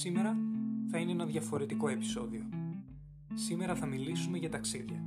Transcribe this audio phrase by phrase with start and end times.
[0.00, 0.36] Σήμερα
[0.90, 2.48] θα είναι ένα διαφορετικό επεισόδιο.
[3.34, 5.04] Σήμερα θα μιλήσουμε για ταξίδια.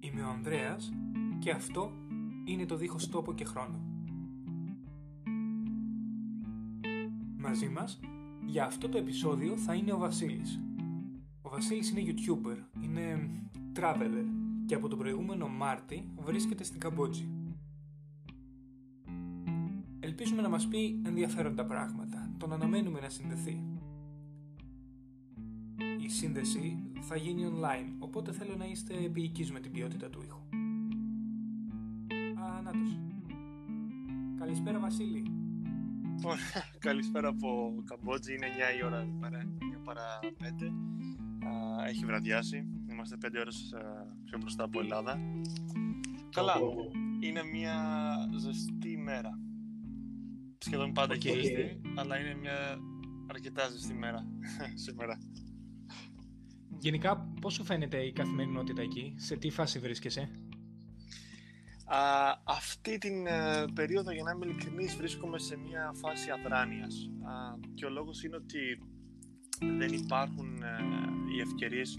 [0.00, 0.92] Είμαι ο Ανδρέας
[1.38, 1.92] και αυτό
[2.44, 3.80] είναι το δίχως τόπο και χρόνο.
[7.36, 8.00] Μαζί μας,
[8.46, 10.60] για αυτό το επεισόδιο θα είναι ο Βασίλης.
[11.42, 13.30] Ο Βασίλης είναι YouTuber, είναι
[13.76, 14.24] traveler
[14.66, 17.28] και από τον προηγούμενο Μάρτι βρίσκεται στην Καμπότζη.
[20.00, 22.27] Ελπίζουμε να μας πει ενδιαφέροντα πράγματα.
[22.38, 23.62] Τον αναμένουμε να συνδεθεί.
[26.00, 30.40] Η σύνδεση θα γίνει online, οπότε θέλω να είστε επίοικείς με την ποιότητα του ήχου.
[32.40, 32.98] Α, νάτος.
[34.38, 35.22] Καλησπέρα Βασίλη.
[36.78, 38.34] Καλησπέρα από Καμπότζη.
[38.34, 40.72] Είναι 9 η ώρα εδώ πέρα, 9 παρά 5.
[41.86, 42.66] Έχει βραδιάσει.
[42.90, 43.74] Είμαστε 5 ώρες
[44.24, 45.20] πιο μπροστά από Ελλάδα.
[46.30, 46.54] Καλά.
[47.20, 47.76] Είναι μια
[48.36, 49.38] ζεστή ημέρα
[50.58, 51.18] σχεδόν πάντα okay.
[51.18, 52.78] και αλλά είναι μια
[53.26, 54.26] αρκετά ζεστή μέρα
[54.84, 55.18] σήμερα.
[56.78, 60.30] Γενικά, πώς σου φαίνεται η καθημερινότητα εκεί, σε τι φάση βρίσκεσαι;
[61.84, 61.98] Α,
[62.44, 67.10] αυτή την ε, περίοδο, για να είμαι ειλικρινής, βρίσκομαι σε μια φάση αδράνειας.
[67.22, 68.82] Α, και ο λόγος είναι ότι
[69.78, 70.78] δεν υπάρχουν ε,
[71.34, 71.98] οι ευκαιρίες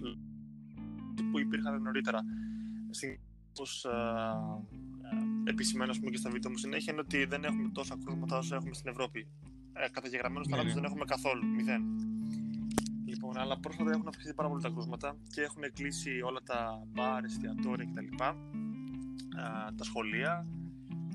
[1.31, 2.19] που υπήρχαν νωρίτερα.
[2.89, 3.85] Στην, όπως,
[5.49, 8.73] επισημαίνω πούμε, και στα βίντεο μου συνέχεια είναι ότι δεν έχουμε τόσα κρούσματα όσο έχουμε
[8.73, 9.27] στην Ευρώπη.
[9.73, 10.73] Ε, Καταγεγραμμένου ναι, θανάτου ναι.
[10.73, 11.45] δεν έχουμε καθόλου.
[11.47, 11.83] Μηδέν.
[13.05, 17.23] Λοιπόν, αλλά πρόσφατα έχουν αυξηθεί πάρα πολύ τα κρούσματα και έχουν κλείσει όλα τα μπαρ,
[17.23, 18.15] εστιατόρια κτλ.
[19.75, 20.45] τα σχολεία.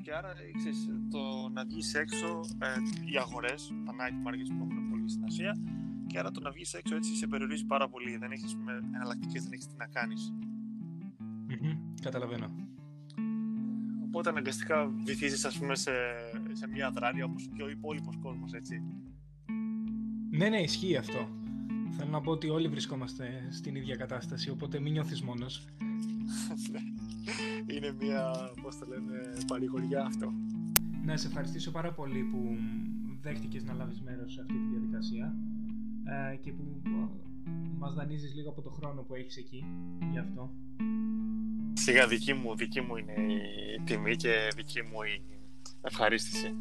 [0.03, 2.75] Και άρα ξέρεις, το να βγεις έξω, ε,
[3.13, 5.57] οι αγορές, τα night markets που έχουν πολύ στην Ασία,
[6.07, 8.17] και άρα το να βγεις έξω έτσι σε περιορίζει πάρα πολύ.
[8.17, 8.57] Δεν έχεις
[8.95, 10.33] εναλλακτικές, δεν έχεις τι να κάνεις.
[11.49, 12.74] Mm-hmm, καταλαβαίνω.
[14.15, 15.93] Οπότε αναγκαστικά βυθίζεις, ας πούμε, σε,
[16.53, 18.83] σε μια δράδια όπως και ο υπόλοιπος κόσμος, έτσι.
[20.31, 21.29] Ναι, ναι, ισχύει αυτό.
[21.97, 25.65] Θέλω να πω ότι όλοι βρισκόμαστε στην ίδια κατάσταση, οπότε μην νιώθεις μόνος.
[27.75, 30.33] Είναι μια, πώς το λένε, παρηγοριά αυτό.
[31.05, 32.57] Να σε ευχαριστήσω πάρα πολύ που
[33.21, 35.35] δέχτηκες να λάβεις μέρος σε αυτή τη διαδικασία
[36.33, 37.09] ε, και που ε,
[37.79, 39.65] μας δανείζεις λίγο από το χρόνο που έχεις εκεί
[40.11, 40.53] γι' αυτό.
[41.85, 43.13] Σιγά δική μου, δική μου είναι
[43.79, 45.23] η τιμή και δική μου η
[45.83, 46.57] ευχαρίστηση.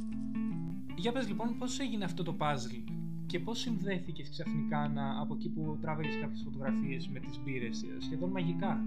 [0.96, 2.84] Για πες λοιπόν πώς έγινε αυτό το puzzle
[3.26, 8.30] και πώς συνδέθηκες ξαφνικά να, από εκεί που τράβεγες κάποιες φωτογραφίες με τις μπύρες, σχεδόν
[8.30, 8.84] μαγικά;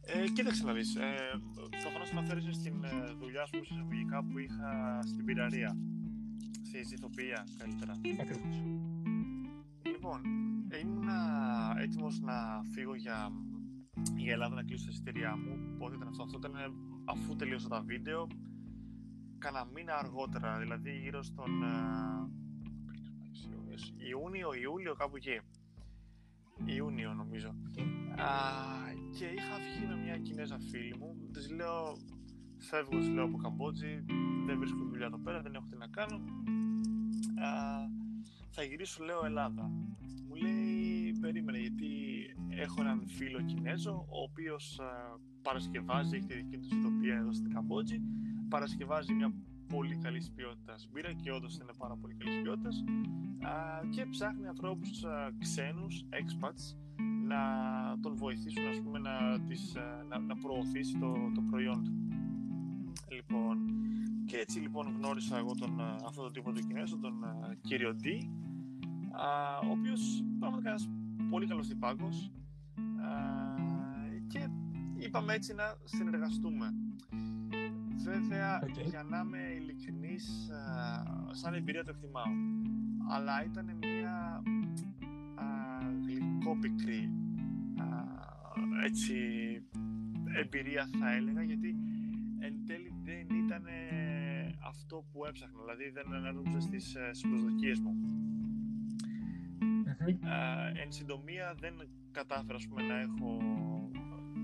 [0.00, 1.14] Ε, κοίταξε να δεις, ε,
[1.82, 5.76] προφανώς αναφέρεσαι στην ε, δουλειά σου εισαγωγικά που είχα στην πυραρία,
[6.62, 7.92] στη ηθοποιία καλύτερα.
[8.20, 8.62] Ακριβώς.
[9.82, 10.20] Λοιπόν,
[10.82, 11.08] ήμουν
[11.82, 13.30] έτοιμος να φύγω για
[14.16, 15.76] η Ελλάδα να κλείσω τα εισιτήριά μου.
[15.78, 16.54] Πότε ήταν αυτό, αυτό ήταν
[17.04, 18.26] αφού τελείωσα τα βίντεο.
[19.38, 21.70] Κάνα μήνα αργότερα, δηλαδή γύρω στον ε,
[24.08, 25.40] Ιούνιο, Ιούλιο, κάπου εκεί.
[26.64, 27.48] Ιούνιο νομίζω.
[27.48, 28.26] Α,
[29.18, 31.16] και είχα βγει με μια Κινέζα φίλη μου.
[31.32, 31.96] Της λέω,
[32.58, 34.04] φεύγω της λέω από Καμπότζη,
[34.46, 36.16] δεν βρίσκω δουλειά εδώ πέρα, δεν έχω τι να κάνω.
[37.46, 37.50] Α,
[38.50, 39.70] θα γυρίσω, λέω, Ελλάδα.
[40.40, 41.86] Μου λέει, περίμενε, γιατί
[42.48, 44.80] έχω έναν φίλο Κινέζο, ο οποίος
[45.42, 48.00] παρασκευάζει, έχει τη δική του ηθοποιία εδώ στην Καμπότζη,
[48.48, 49.32] παρασκευάζει μια
[49.68, 52.84] πολύ καλής ποιότητας μπύρα και όντως είναι πάρα πολύ καλής ποιότητας
[53.90, 55.04] και ψάχνει ανθρώπους
[55.38, 56.76] ξένους, expats,
[57.26, 57.40] να
[58.00, 59.76] τον βοηθήσουν ας πούμε, να, τις,
[60.08, 61.92] να, να προωθήσει το, το προϊόν του.
[63.12, 63.58] Λοιπόν,
[64.24, 67.14] και έτσι λοιπόν γνώρισα εγώ τον, αυτόν τον τύπο του Κινέζου, τον
[67.60, 68.06] κύριο D,
[69.68, 70.88] ο οποίος πραγματικά ένας
[71.30, 72.32] πολύ καλός τυπάκος
[74.28, 74.48] και
[74.96, 76.74] είπαμε έτσι να συνεργαστούμε.
[77.96, 80.50] Βέβαια, για να είμαι ειλικρινής,
[81.30, 82.32] σαν εμπειρία το εκτιμάω.
[83.08, 84.42] Αλλά ήταν μια
[86.06, 87.10] γλυκόπικρη
[88.84, 89.14] έτσι,
[90.42, 91.76] εμπειρία θα έλεγα γιατί
[92.38, 93.64] εν τέλει δεν ήταν
[94.66, 97.94] αυτό που έψαχνα, δηλαδή δεν ανέρχομαι στις, ε, στις προσδοκίες μου.
[99.98, 101.74] Uh, εν συντομία δεν
[102.10, 103.38] κατάφερα πούμε, να έχω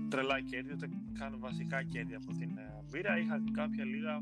[0.09, 0.89] τρελά κέρδη, ούτε
[1.19, 3.19] καν βασικά κέρδη από την uh, μπύρα.
[3.19, 4.15] Είχα κάποια λίγα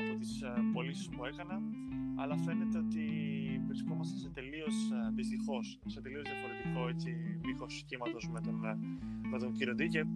[0.00, 1.60] από τις uh, πωλήσεις που έκανα,
[2.16, 3.06] αλλά φαίνεται ότι
[3.66, 8.76] βρισκόμαστε σε τελείως, uh, δυστυχώς, σε τελείως διαφορετικό έτσι, μήκος κύματος με τον, uh,
[9.30, 10.06] με τον κύριο Ντί και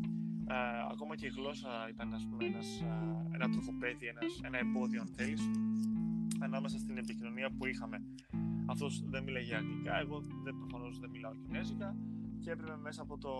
[0.50, 5.00] Uh, ακόμα και η γλώσσα ήταν ας πούμε, ένας, uh, ένα τροχοπέδι, ένας, ένα εμπόδιο
[5.00, 5.50] αν θέλεις
[6.38, 8.02] ανάμεσα στην επικοινωνία που είχαμε
[8.68, 11.96] αυτός δεν μιλάει αγγλικά, εγώ δεν, προφανώς δεν μιλάω κινέζικα
[12.40, 13.32] και έπρεπε μέσα από το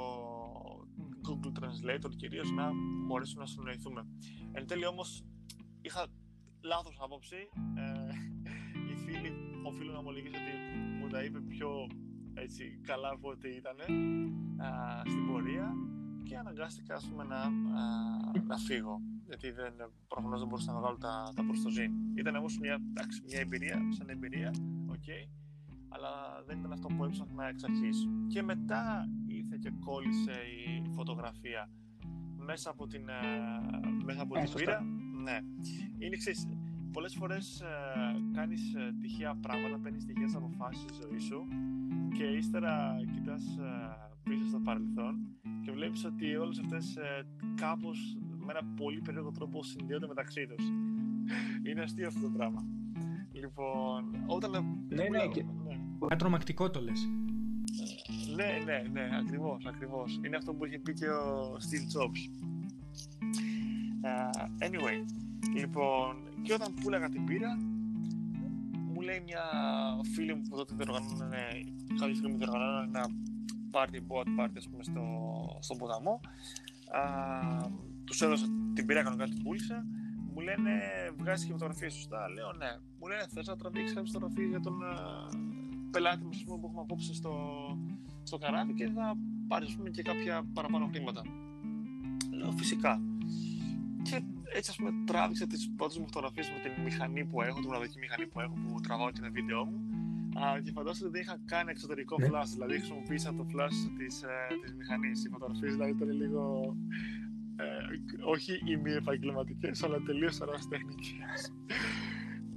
[1.26, 2.70] Google Translator κυρίως να
[3.06, 4.06] μπορέσουμε να συνοηθούμε.
[4.52, 5.25] Εν τέλει όμως
[5.80, 6.06] είχα
[6.60, 7.36] λάθος άποψη.
[7.75, 8.14] Ε,
[8.90, 9.32] οι φίλοι
[9.64, 11.86] οφείλω να ομολογήσω ότι μου τα είπε πιο
[12.34, 13.76] έτσι, καλά από ό,τι ήταν
[15.06, 15.75] στην πορεία
[16.22, 17.50] και αναγκάστηκα ας πούμε, να, α,
[18.46, 19.72] να φύγω γιατί δεν,
[20.08, 21.92] προφανώς δεν μπορούσα να βγάλω τα, τα προστοζήν.
[22.14, 24.50] Ήταν όμως μια, εντάξει, μια εμπειρία, σαν εμπειρία,
[24.99, 25.29] okay,
[25.89, 28.09] αλλά δεν ήταν αυτό που έψαχνα εξ αρχής.
[28.29, 31.71] Και μετά ήρθε και κόλλησε η φωτογραφία
[32.37, 33.05] μέσα από την,
[34.05, 34.81] μέσα από την πείρα.
[35.25, 35.39] Ναι.
[35.99, 36.47] Είναι εξής,
[36.93, 37.67] πολλές φορές ε,
[38.33, 41.47] κάνεις ε, τυχαία πράγματα, παίρνεις τυχαίες αποφάσεις στη ζωή σου
[42.17, 45.15] και ύστερα κοιτάς ε, πίσω στο παρελθόν
[45.65, 50.67] και βλέπεις ότι όλες αυτές ε, κάπως με ένα πολύ περίεργο τρόπο συνδέονται μεταξύ τους.
[51.67, 52.77] Είναι αστείο αυτό το πράγμα.
[53.40, 54.50] Λοιπόν, όταν...
[54.88, 55.44] Ναι, ναι, και...
[56.08, 56.17] ναι.
[56.17, 57.08] τρομακτικό το λες.
[58.35, 60.20] Ναι, ναι, ναι, ακριβώς, ακριβώς.
[60.25, 62.20] Είναι αυτό που είχε πει και ο Steve Jobs.
[64.02, 65.05] Uh, anyway,
[65.55, 67.56] λοιπόν, και όταν πουλάγα την πύρα,
[68.93, 69.43] μου λέει μια
[70.14, 71.31] φίλη μου που τότε διοργανώνουν,
[71.99, 73.11] κάποια στιγμή διοργανώνουν ένα
[73.70, 75.02] party, boat party, ας πούμε, στο,
[75.61, 76.20] στον ποταμό.
[76.90, 77.02] Α,
[78.05, 79.87] τους έδωσα την πύρα κανονικά την πούλησα.
[80.38, 80.73] Μου λένε,
[81.17, 82.29] βγάζεις και φωτογραφίες σωστά.
[82.29, 82.70] Λέω, ναι.
[82.99, 84.75] Μου λένε, θες να τραβήξεις κάποιες φωτογραφίες για τον
[85.90, 87.32] πελάτη μας που έχουμε απόψε στο,
[88.23, 89.17] στο καράβι και θα
[89.49, 91.23] πάρεις πούμε, και κάποια παραπάνω χρήματα.
[92.31, 93.00] Λέω, φυσικά.
[94.02, 94.23] Και
[94.56, 97.99] έτσι, ας πούμε, τράβηξα τις πρώτες μου φωτογραφίες με την μηχανή που έχω, την μοναδική
[97.99, 99.79] μηχανή που έχω, που τραβάω και τα βίντεο μου.
[100.40, 102.29] Α, και φαντάζομαι ότι δεν είχα κάνει εξωτερικό ναι.
[102.31, 104.29] flash, δηλαδή χρησιμοποίησα το flash της ε,
[104.76, 105.25] μηχανής.
[105.25, 106.76] Οι φωτογραφίες δηλαδή ήταν λίγο.
[107.93, 110.38] Ε, όχι ημι επαγγελματικές, αλλά τελείως
[110.69, 111.52] τεχνικές.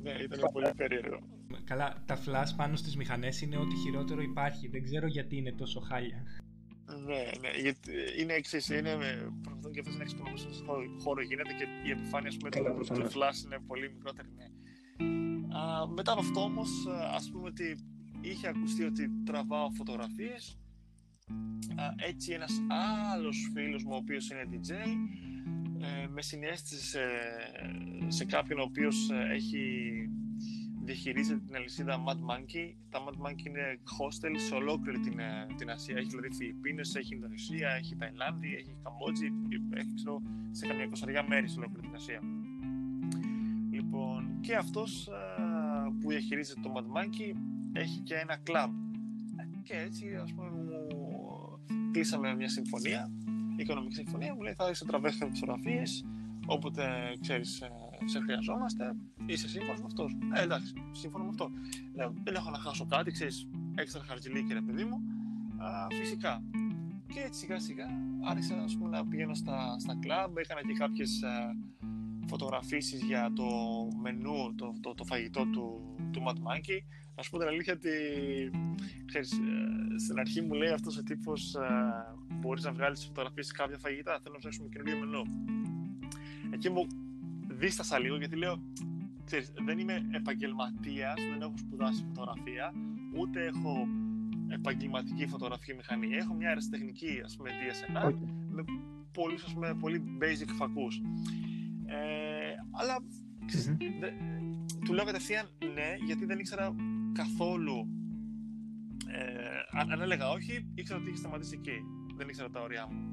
[0.01, 1.19] ναι, ήταν πολύ περίεργο.
[1.63, 4.67] Καλά, τα flash πάνω στις μηχανές είναι ό,τι χειρότερο υπάρχει.
[4.67, 6.23] Δεν ξέρω γιατί είναι τόσο χάλια.
[7.05, 8.69] Ναι, ναι, γιατί είναι εξής.
[8.69, 8.97] Είναι
[9.43, 13.59] προσπαθούν και αυτέ να εξυπηρετήσουν στον χώρο γίνεται και η επιφάνεια πούμε, του flash είναι
[13.67, 14.27] πολύ μικρότερη.
[14.37, 14.47] Ναι.
[15.57, 17.77] Α, μετά από αυτό όμως, α πούμε ότι
[18.21, 20.60] είχε ακουστεί ότι τραβάω φωτογραφίες.
[21.95, 22.61] Έτσι ένας
[23.13, 24.71] άλλος φίλος μου ο οποίος είναι DJ
[25.83, 26.99] ε, με συνέστησε σε,
[28.07, 29.59] σε κάποιον ο οποίος ε, έχει
[30.83, 32.73] διαχειρίζεται την αλυσίδα Mad Monkey.
[32.89, 35.97] Τα Mad Monkey είναι hostel σε ολόκληρη την, ε, την Ασία.
[35.97, 39.27] Έχει δηλαδή Φιλιππίνες, έχει Ινδονησία, έχει Ταϊλάνδη, έχει Καμπότζη,
[39.73, 42.21] έχει ξέρω, σε καμιά εικοσαριά μέρη σε ολόκληρη την Ασία.
[43.71, 45.09] Λοιπόν, και αυτός
[45.99, 47.35] που διαχειρίζεται το Mad Monkey
[47.73, 48.71] έχει και ένα κλαμπ.
[49.63, 53.11] Και έτσι, ας πούμε, μου κλείσαμε μια συμφωνία,
[53.55, 56.05] οικονομική συμφωνία, μου λέει θα είσαι τραβέχνει φωτογραφίες,
[56.45, 56.83] όποτε
[57.21, 57.69] ξέρεις ε,
[58.05, 60.17] σε χρειαζόμαστε, είσαι σύμφωνος με αυτός.
[60.33, 61.51] Ε, εντάξει, σύμφωνο με αυτό.
[61.95, 65.01] Λέω, δεν έχω να χάσω κάτι, ξέρεις, έξτρα χαρτζηλίκι, ρε παιδί μου.
[65.57, 66.43] Α, φυσικά.
[67.07, 67.85] Και έτσι σιγά σιγά
[68.23, 71.23] άρχισα ας πούμε, να πηγαίνω στα, στα κλαμπ, έκανα και κάποιες
[72.27, 73.45] φωτογραφίσεις για το
[74.01, 76.79] μενού, το, το, το φαγητό του, του Mad Monkey.
[77.15, 77.89] Να σου πω την αλήθεια ότι
[79.05, 81.59] ξέρεις, ε, στην αρχή μου λέει αυτός ο τύπος ε,
[82.39, 85.23] μπορείς να βγάλεις φωτογραφίες κάποια φαγητά, θέλω να ψάξουμε καινούργιο μενού.
[86.53, 86.87] Εκεί μου
[87.47, 88.61] δίστασα λίγο γιατί λέω,
[89.25, 92.73] ξέρεις, δεν είμαι επαγγελματίας, δεν έχω σπουδάσει φωτογραφία,
[93.15, 93.87] ούτε έχω
[94.47, 96.15] επαγγελματική φωτογραφική μηχανή.
[96.15, 98.13] Έχω μια αεραστεχνική, ας πούμε, DSLR, okay.
[98.49, 98.63] με
[99.11, 101.01] πολύ, ας πούμε, πολύ basic φακούς.
[101.85, 102.97] Ε, αλλά,
[103.99, 104.09] δε,
[104.85, 106.75] του λέω κατευθείαν ναι, γιατί δεν ήξερα
[107.13, 107.87] καθόλου
[109.07, 111.81] ε, αν, αν έλεγα όχι, ήξερα ότι είχε σταματήσει εκεί.
[112.15, 113.11] Δεν ήξερα τα όρια μου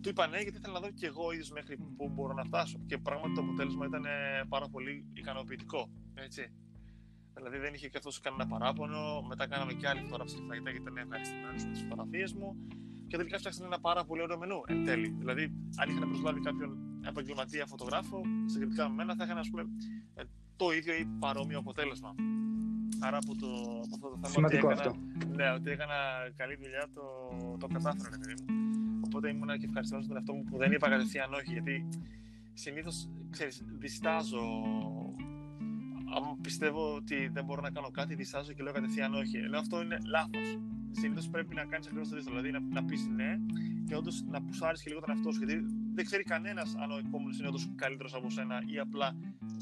[0.00, 2.78] του είπα ναι, γιατί ήθελα να δω και εγώ ίδιος μέχρι που μπορώ να φτάσω.
[2.86, 5.90] Και πράγματι το αποτέλεσμα ήταν ε, πάρα πολύ ικανοποιητικό.
[6.14, 6.52] Έτσι.
[7.34, 9.22] Δηλαδή δεν είχε και αυτός κανένα παράπονο.
[9.28, 12.56] Μετά κάναμε και άλλη φωτογραφία στη φαγητά γιατί ήταν ευχαριστημένο με τι φωτογραφίε μου.
[13.08, 15.08] Και τελικά φτιάξαμε ένα πάρα πολύ ωραίο μενού εν τέλει.
[15.18, 15.42] Δηλαδή,
[15.76, 16.70] αν είχαν προσλάβει κάποιον
[17.06, 19.66] επαγγελματία φωτογράφο, συγκριτικά με μένα, θα είχαν ας πούμε, ε,
[20.62, 22.14] το ίδιο ή παρόμοιο αποτέλεσμα.
[23.00, 23.48] Άρα από, το,
[23.84, 24.28] από αυτό το θέμα.
[24.28, 25.36] Σημαντικό ότι έκανα, αυτό.
[25.36, 25.98] Ναι, ότι έκανα
[26.36, 27.02] καλή δουλειά το,
[27.60, 28.44] το κατάφερα, παιδί μου.
[29.04, 31.52] Οπότε ήμουν και ευχαριστημένος με τον εαυτό μου που δεν είπα κατευθείαν όχι.
[31.52, 31.88] Γιατί
[32.52, 34.44] συνήθως, ξέρεις, διστάζω.
[36.16, 39.36] Αν πιστεύω ότι δεν μπορώ να κάνω κάτι, διστάζω και λέω κατευθείαν όχι.
[39.36, 40.58] Ενώ αυτό είναι λάθος.
[40.90, 42.40] Συνήθως πρέπει να κάνεις ακριβώς το αντίστοιχο.
[42.40, 43.36] Δηλαδή να, να πεις ναι
[43.86, 45.44] και όντως να πουσάρεις και λίγο τον εαυτό σου.
[45.44, 45.64] Γιατί
[45.94, 49.16] δεν ξέρει κανένας αν ο επόμενος είναι όντως καλύτερος από σένα ή απλά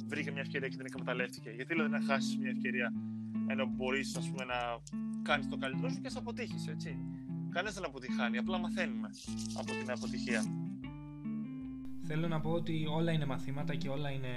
[0.06, 1.50] βρήκε μια ευκαιρία και την εκμεταλλεύτηκε.
[1.50, 2.92] Γιατί δηλαδή να χάσεις μια ευκαιρία
[3.50, 4.80] ενώ μπορείς να
[5.22, 6.96] κάνεις το καλύτερό σου και σε αποτύχεις, έτσι.
[7.50, 9.08] Κανένας δεν αποτυχάνει, απλά μαθαίνουμε
[9.54, 10.44] από την αποτυχία.
[12.02, 14.28] Θέλω να πω ότι όλα είναι μαθήματα και όλα είναι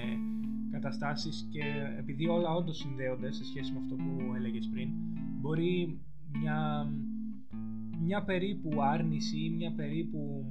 [0.72, 1.64] καταστάσεις και
[1.98, 4.90] επειδή όλα όντως συνδέονται σε σχέση με αυτό που έλεγες πριν
[5.40, 6.00] μπορεί
[6.40, 6.88] μια,
[8.00, 10.46] μια περίπου άρνηση ή μια περίπου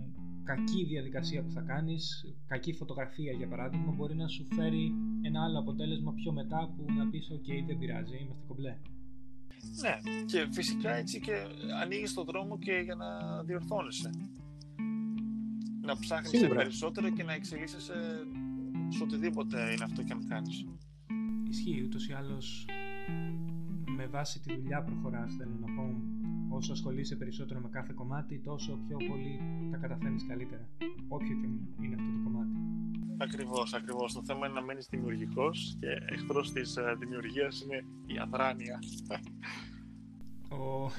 [0.44, 5.58] κακή διαδικασία που θα κάνεις, κακή φωτογραφία για παράδειγμα, μπορεί να σου φέρει ένα άλλο
[5.58, 8.76] αποτέλεσμα πιο μετά που να πεις «ΟΚ, δεν πειράζει, είμαστε κομπλέ».
[9.80, 11.32] Ναι, και φυσικά έτσι και
[11.82, 14.10] ανοίγεις τον δρόμο και για να διορθώνεσαι.
[15.80, 18.26] Να ψάχνεις περισσότερο και να εξελίσσεσαι
[18.88, 20.64] σε οτιδήποτε είναι αυτό και αν κάνεις.
[21.48, 22.66] Ισχύει, ούτως ή άλλως
[23.96, 26.11] με βάση τη δουλειά προχωράς, θέλω να πω.
[26.62, 29.40] Όσο ασχολείσαι περισσότερο με κάθε κομμάτι, τόσο πιο πολύ
[29.70, 30.68] τα καταφέρνεις καλύτερα.
[31.08, 31.46] Όποιο και
[31.84, 32.56] είναι αυτό το κομμάτι.
[33.16, 34.12] Ακριβώς, ακριβώς.
[34.12, 38.78] Το θέμα είναι να μένεις δημιουργικός και εχθρός της uh, δημιουργίας είναι η αδράνεια.
[40.50, 40.90] Ο...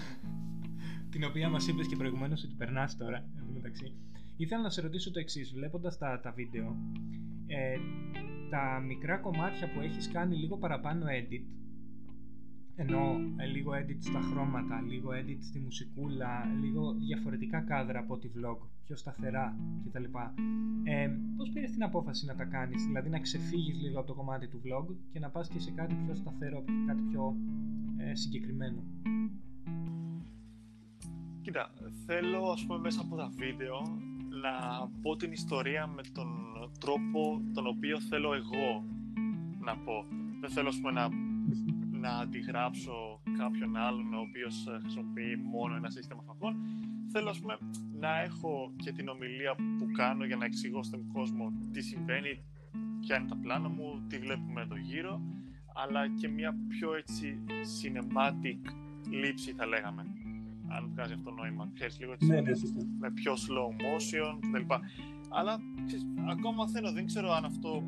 [1.09, 3.93] Την οποία μας είπες και προηγουμένως ότι περνάς τώρα, εν μεταξύ.
[4.37, 6.75] Ήθελα να σε ρωτήσω το εξής, βλέποντας τα, τα βίντεο,
[7.47, 7.77] ε,
[8.49, 11.43] τα μικρά κομμάτια που έχεις κάνει λίγο παραπάνω edit,
[12.75, 18.29] ενώ ε, λίγο edit στα χρώματα, λίγο edit στη μουσικούλα, λίγο διαφορετικά κάδρα από τη
[18.35, 20.03] vlog, πιο σταθερά κτλ.
[20.83, 24.47] Ε, πώς πήρες την απόφαση να τα κάνεις, δηλαδή να ξεφύγεις λίγο από το κομμάτι
[24.47, 27.35] του vlog και να πας και σε κάτι πιο σταθερό, κάτι πιο
[27.97, 28.83] ε, συγκεκριμένο;
[31.41, 31.71] Κοίτα,
[32.05, 33.81] θέλω ας πούμε μέσα από τα βίντεο
[34.41, 36.27] να πω την ιστορία με τον
[36.79, 38.83] τρόπο τον οποίο θέλω εγώ
[39.59, 40.05] να πω.
[40.39, 41.09] Δεν θέλω ας πούμε να
[42.03, 46.53] να αντιγράψω κάποιον άλλον ο οποίος ε, χρησιμοποιεί μόνο ένα σύστημα φακών.
[47.11, 47.57] Θέλω ας πούμε,
[47.99, 52.43] να έχω και την ομιλία που κάνω για να εξηγώ στον κόσμο τι συμβαίνει,
[52.99, 55.21] ποια είναι τα πλάνα μου, τι βλέπουμε εδώ γύρω,
[55.81, 57.43] αλλά και μια πιο έτσι
[57.79, 58.61] cinematic
[59.09, 60.03] λήψη θα λέγαμε.
[60.67, 61.69] Αν βγάζει αυτό το νόημα.
[61.73, 62.51] Ξέρεις, λίγο έτσι, ναι, ναι,
[62.99, 64.73] με πιο slow motion κτλ.
[65.29, 67.83] Αλλά ξέρεις, ακόμα μαθαίνω, δεν ξέρω αν αυτό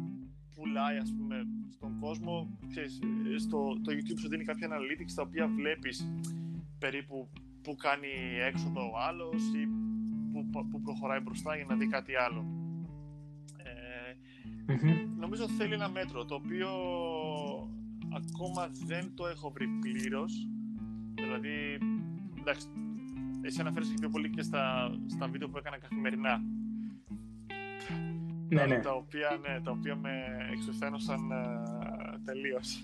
[0.55, 1.24] πουλάει ας πούμε
[1.69, 2.57] στον κόσμο.
[2.69, 2.99] Ξέρεις,
[3.37, 6.07] στο, το YouTube σου δίνει κάποια analytics τα οποία βλέπεις
[6.79, 7.29] περίπου
[7.61, 8.07] που κάνει
[8.47, 9.67] έξοδο ο άλλος ή
[10.31, 12.45] που, που προχωράει μπροστά για να δει κάτι άλλο.
[13.57, 14.75] Ε,
[15.17, 16.69] νομίζω θέλει ένα μέτρο το οποίο
[18.15, 20.47] ακόμα δεν το έχω βρει πλήρως.
[21.13, 21.77] δηλαδή
[22.39, 22.67] εντάξει
[23.41, 26.43] εσύ αναφέρεσαι πιο πολύ και στα, στα βίντεο που έκανα καθημερινά
[28.49, 28.79] ναι, ναι.
[28.79, 30.11] Τα, οποία, ναι, τα οποία με
[30.51, 32.83] εξουθένωσαν uh, τελείως.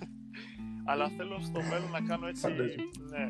[0.85, 2.47] Αλλά θέλω στο μέλλον να κάνω έτσι
[3.09, 3.29] ναι,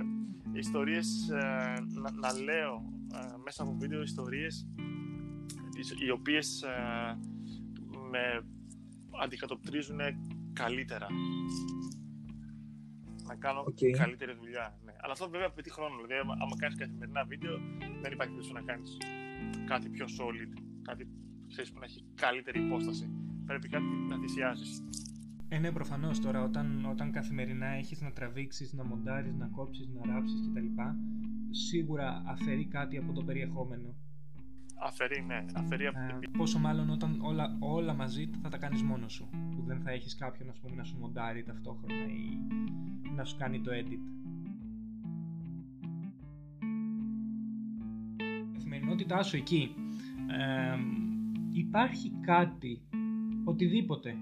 [0.54, 2.84] ιστορίες, ε, να, να, λέω
[3.14, 4.68] ε, μέσα από βίντεο ιστορίες
[6.06, 6.64] οι οποίες
[8.12, 8.46] με
[9.24, 10.00] αντικατοπτρίζουν
[10.54, 11.08] καλύτερα.
[13.28, 13.92] Να κάνω okay.
[13.92, 14.78] καλύτερη δουλειά.
[14.86, 14.92] Ναι.
[15.02, 15.96] Αλλά αυτό βέβαια απαιτεί χρόνο.
[15.96, 17.58] Δηλαδή, άμα κάνεις καθημερινά βίντεο,
[18.02, 18.98] δεν υπάρχει περίπτωση να κάνεις
[19.68, 21.08] κάτι πιο solid, κάτι
[21.52, 23.10] ξέρεις, που να έχει καλύτερη υπόσταση.
[23.46, 24.66] Πρέπει κάτι να θυσιάζει.
[25.54, 30.14] Ε, ναι, προφανώς τώρα όταν, όταν καθημερινά έχεις να τραβήξεις, να μοντάρεις, να κόψεις, να
[30.14, 30.66] ράψεις κτλ.
[31.50, 33.96] Σίγουρα αφαιρεί κάτι από το περιεχόμενο.
[34.84, 35.46] Αφαιρεί, ναι.
[35.54, 39.30] Αφαιρεί από ε, Πόσο μάλλον όταν όλα, όλα μαζί θα τα κάνεις μόνος σου.
[39.32, 42.38] Που δεν θα έχεις κάποιον ας πούμε, να σου μοντάρει ταυτόχρονα ή
[43.16, 44.02] να σου κάνει το edit.
[48.18, 49.76] Η καθημερινότητά σου εκεί.
[50.30, 50.78] Ε,
[51.52, 52.82] υπάρχει κάτι,
[53.44, 54.16] οτιδήποτε,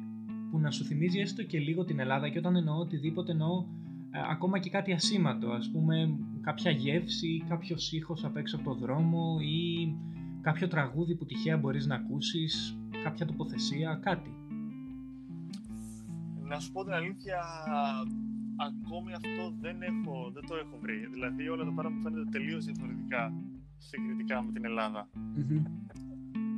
[0.52, 3.66] που να σου θυμίζει έστω και λίγο την Ελλάδα και όταν εννοώ οτιδήποτε εννοώ
[4.12, 8.76] ε, ακόμα και κάτι ασήμαντο, ας πούμε κάποια γεύση, κάποιος ήχος απ' έξω από το
[8.76, 9.94] δρόμο ή
[10.42, 14.34] κάποιο τραγούδι που τυχαία μπορείς να ακούσεις, κάποια τοποθεσία, κάτι.
[16.48, 17.40] Να σου πω την αλήθεια,
[18.68, 21.08] ακόμη αυτό δεν, έχω, δεν το έχω βρει.
[21.12, 23.34] Δηλαδή όλα τα πράγματα μου φαίνονται τελείως διαφορετικά
[23.78, 25.10] συγκριτικά με την ελλαδα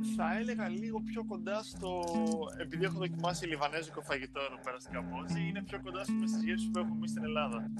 [0.02, 2.02] θα έλεγα λίγο πιο κοντά στο.
[2.60, 6.78] Επειδή έχω δοκιμάσει λιβανέζικο φαγητό εδώ πέρα στην Καμπότζη, είναι πιο κοντά στις γεύσει που
[6.78, 7.70] έχουμε εμείς στην Ελλάδα.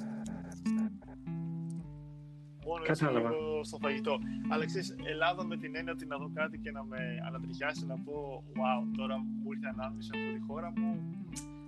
[2.67, 4.19] Μόνο έτσι λίγο στο φαγητό.
[4.49, 7.99] Αλλά ξέρεις, Ελλάδα με την έννοια ότι να δω κάτι και να με ανατριχιάσει να
[7.99, 10.91] πω Wow, τώρα μου ήρθε ανάμειξη από τη χώρα μου.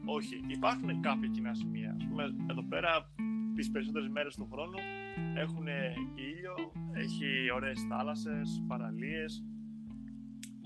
[0.05, 1.91] Όχι, υπάρχουν κάποια κοινά σημεία.
[1.91, 2.91] Α πούμε, εδώ πέρα
[3.55, 4.79] τις περισσότερες μέρες του χρόνου
[5.35, 5.67] έχουν
[6.15, 6.55] ήλιο,
[6.93, 9.45] έχει ωραίες θάλασσες, παραλίες,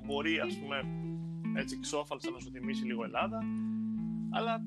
[0.08, 0.76] μπορεί ας πούμε
[1.60, 3.38] έτσι ξόφαλσα να σου θυμίσει λίγο Ελλάδα
[4.30, 4.62] αλλά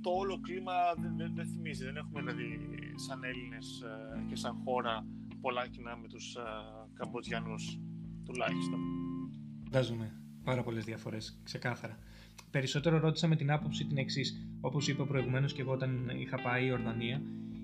[0.00, 0.72] το όλο κλίμα
[1.16, 2.48] δεν, δεν, θυμίζει δεν έχουμε δηλαδή
[2.94, 5.06] σαν Έλληνες ε, και σαν χώρα
[5.40, 6.40] πολλά κοινά με τους ε,
[6.94, 7.78] Καμποτζιανούς
[8.24, 8.80] τουλάχιστον
[9.64, 10.06] Φαντάζομαι
[10.44, 11.98] πάρα πολλές διαφορές ξεκάθαρα
[12.50, 14.48] Περισσότερο ρώτησα με την άποψη την εξής.
[14.60, 17.22] Όπως είπα προηγουμένως και εγώ όταν είχα πάει η Ιορδανία,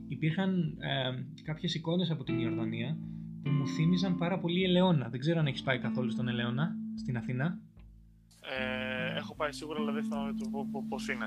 [0.08, 2.98] υπήρχαν ε, κάποιες εικόνες από την Ιορδανία
[3.42, 5.08] που μου θύμιζαν πάρα πολύ Ελαιώνα.
[5.08, 7.58] Δεν ξέρω αν έχεις πάει καθόλου στον Ελαιώνα στην Αθήνα.
[8.58, 11.26] Ε, έχω πάει σίγουρα, αλλά δεν θυμάμαι το πώς είναι.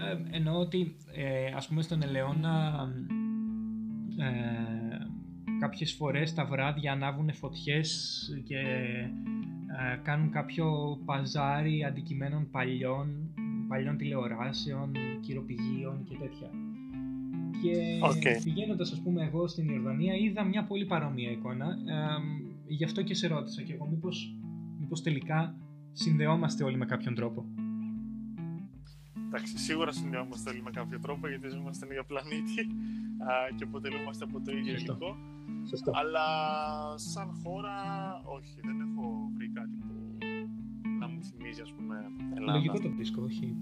[0.00, 2.72] Ε, εννοώ ότι, ε, ας πούμε, στον Ελαιώνα
[4.18, 4.98] ε,
[5.58, 13.34] κάποιες φορές τα βράδια ανάβουν φωτιές και ε, κάνουν κάποιο παζάρι αντικειμένων παλιών,
[13.68, 16.50] παλιών τηλεοράσεων, κυροπηγείων και τέτοια.
[17.62, 18.40] Και okay.
[18.44, 21.66] πηγαίνοντας, ας πούμε, εγώ στην Ιορδανία, είδα μια πολύ παρόμοια εικόνα.
[21.66, 24.36] Ε, γι' αυτό και σε ρώτησα και εγώ, μήπως,
[24.78, 25.54] μήπως τελικά
[25.92, 27.44] συνδεόμαστε όλοι με κάποιον τρόπο.
[29.26, 32.66] Εντάξει, σίγουρα συνδεόμαστε όλοι με κάποιο τρόπο γιατί ζούμε στον ίδιο πλανήτη
[33.56, 35.16] και αποτελούμαστε από το ίδιο υλικό.
[35.92, 36.24] Αλλά
[36.98, 37.76] σαν χώρα,
[38.24, 40.18] όχι, δεν έχω βρει κάτι που
[40.98, 41.96] να μου θυμίζει, ας πούμε,
[42.34, 42.52] Ελλάδα.
[42.52, 43.56] Λογικό το βρίσκω, όχι.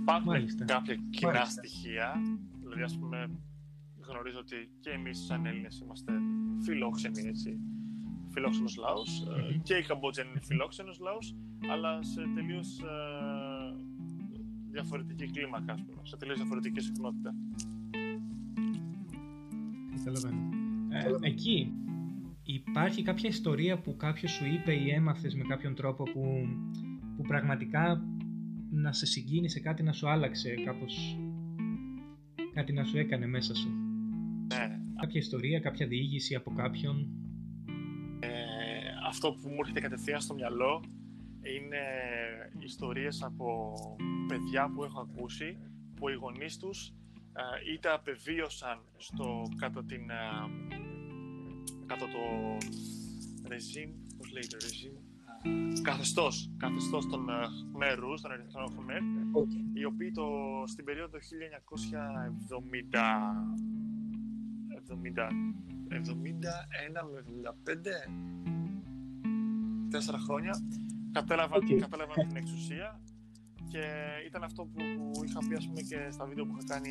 [0.00, 0.64] Υπάρχουν Μάλιστα.
[0.64, 1.50] κάποια κοινά Μάλιστα.
[1.50, 2.22] στοιχεία,
[2.60, 3.30] δηλαδή ας πούμε
[4.14, 6.12] γνωρίζω ότι και εμείς σαν Έλληνες είμαστε
[6.64, 7.58] φιλόξενοι έτσι,
[8.32, 9.60] φιλόξενος λαός mm-hmm.
[9.62, 11.36] και οι Καμπότζοι είναι φιλόξενος λαός
[11.70, 12.84] αλλά σε τελείως ε,
[14.70, 17.34] διαφορετική κλίμακα, ας πούμε, σε τελείως διαφορετική συχνότητα.
[19.96, 20.48] Καταλαβαίνω.
[20.88, 21.72] Ε, εκεί
[22.42, 26.48] υπάρχει κάποια ιστορία που κάποιος σου είπε ή έμαθες με κάποιον τρόπο που,
[27.16, 28.04] που πραγματικά
[28.70, 31.18] να σε συγκίνησε, κάτι να σου άλλαξε κάπως,
[32.52, 33.83] κάτι να σου έκανε μέσα σου;
[34.46, 34.80] Ναι.
[35.00, 37.08] Κάποια ιστορία, κάποια διήγηση από κάποιον.
[38.20, 38.28] Ε,
[39.08, 40.82] αυτό που μου έρχεται κατευθείαν στο μυαλό
[41.56, 41.84] είναι
[42.58, 43.74] ιστορίες από
[44.28, 45.58] παιδιά που έχω ακούσει
[45.96, 46.92] που οι γονείς τους
[47.32, 50.14] ε, είτε απεβίωσαν στο, κάτω, την, ε,
[51.86, 52.22] κάτω το
[53.48, 54.92] ρεζίμ, πώς λέγεται ρεζίμ,
[55.82, 57.26] καθεστώς, καθεστώς των
[57.72, 59.78] Χμερούς, των Ερυθρών Χμερ, okay.
[59.78, 60.26] οι οποίοι το,
[60.66, 61.20] στην περίοδο 1970
[62.90, 63.83] 70,
[65.02, 66.00] 71
[67.12, 67.24] με
[67.64, 67.76] 75
[69.90, 70.52] τέσσερα χρόνια.
[71.12, 71.78] Κατέλαβαν, okay.
[71.80, 73.00] κατέλαβαν την εξουσία
[73.68, 73.84] και
[74.26, 74.80] ήταν αυτό που,
[75.12, 76.90] που είχα πει ας πούμε, και στα βίντεο που είχα κάνει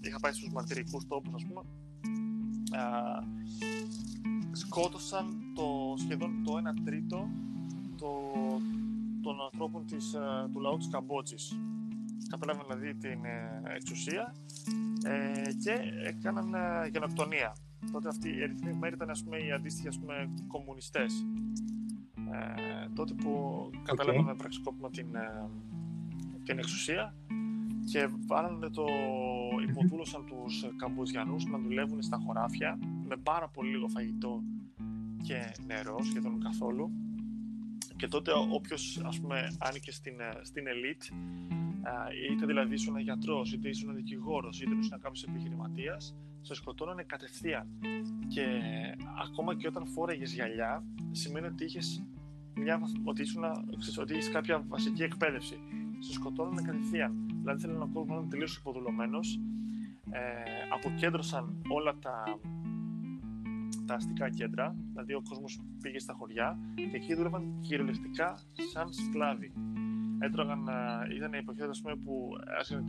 [0.00, 1.60] είχα πάει στους μαρτυρικούς τόπους ας πούμε.
[2.82, 3.22] Α,
[4.52, 7.28] σκότωσαν το, σχεδόν το 1 τρίτο
[7.96, 8.32] το,
[9.22, 10.14] των ανθρώπων της,
[10.52, 11.58] του λαού της Καμπότζης
[12.30, 14.34] κατέλαβαν δηλαδή την ε, εξουσία
[15.04, 17.56] ε, και έκαναν ε, γενοκτονία.
[17.92, 21.26] Τότε αυτοί οι Ερυθροί μέρη ήταν ας πούμε, οι αντίστοιχοι ας πούμε, κομμουνιστές.
[22.32, 23.30] Ε, τότε που
[23.72, 23.78] okay.
[23.84, 25.48] καταλάβαμε με πραξικόπημα την, ε,
[26.44, 27.14] την εξουσία
[27.90, 28.84] και βάλανε το,
[29.68, 34.42] υποδούλωσαν τους Καμποζιανούς να δουλεύουν στα χωράφια με πάρα πολύ λίγο φαγητό
[35.22, 36.90] και νερό, σχεδόν καθόλου.
[37.96, 41.02] Και τότε όποιος ας πούμε άνοικε στην, ε, στην ελίτ
[42.32, 47.66] είτε δηλαδή ήσουν γιατρός, είτε ήσουν δικηγόρος, είτε ήσουν κάποιος επιχειρηματίας σε σκοτώνανε κατευθείαν
[48.28, 48.44] και
[49.24, 52.06] ακόμα και όταν φόρεγες γυαλιά σημαίνει ότι είχες
[52.54, 53.44] μια, ότι, ήσουν,
[54.00, 55.58] ότι έχεις κάποια βασική εκπαίδευση.
[55.98, 57.26] Σε σκοτώνουν κατευθείαν.
[57.40, 59.40] Δηλαδή θέλουν ο κόσμο να είναι τελείω υποδουλωμένος.
[60.10, 60.20] Ε,
[60.72, 62.38] αποκέντρωσαν όλα τα,
[63.86, 68.38] τα αστικά κέντρα, δηλαδή ο κόσμος πήγε στα χωριά και εκεί δούλευαν κυριολεκτικά
[68.72, 69.52] σαν σκλάβοι.
[70.18, 72.30] Έτρωγαν, ε, ήταν η εποχή πούμε, που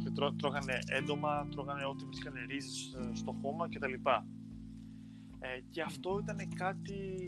[0.03, 3.93] και τρώ, τρώγανε έντομα, τρώγανε ό,τι βρίσκανε ρίζες ε, στο χώμα κτλ.
[5.39, 7.27] Ε, και αυτό ήταν κάτι,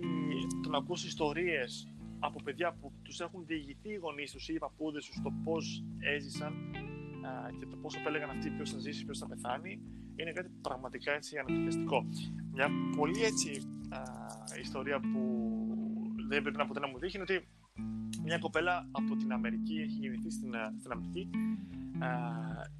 [0.63, 4.57] το να ακούσει ιστορίες από παιδιά που τους έχουν διηγηθεί οι γονείς τους ή οι
[4.57, 6.53] παππούδες τους το πώς έζησαν
[7.59, 9.81] και το πώς επέλεγαν αυτοί ποιος θα ζήσει, ποιος θα πεθάνει
[10.21, 12.05] είναι κάτι πραγματικά έτσι ανατριχιαστικό.
[12.51, 13.51] Μια πολύ έτσι
[13.89, 14.01] α,
[14.59, 15.21] ιστορία που
[16.27, 17.47] δεν πρέπει να ποτέ να μου δείχνει είναι ότι
[18.29, 21.29] μια κοπέλα από την Αμερική έχει γεννηθεί στην, στην Αμερική
[21.99, 22.07] α,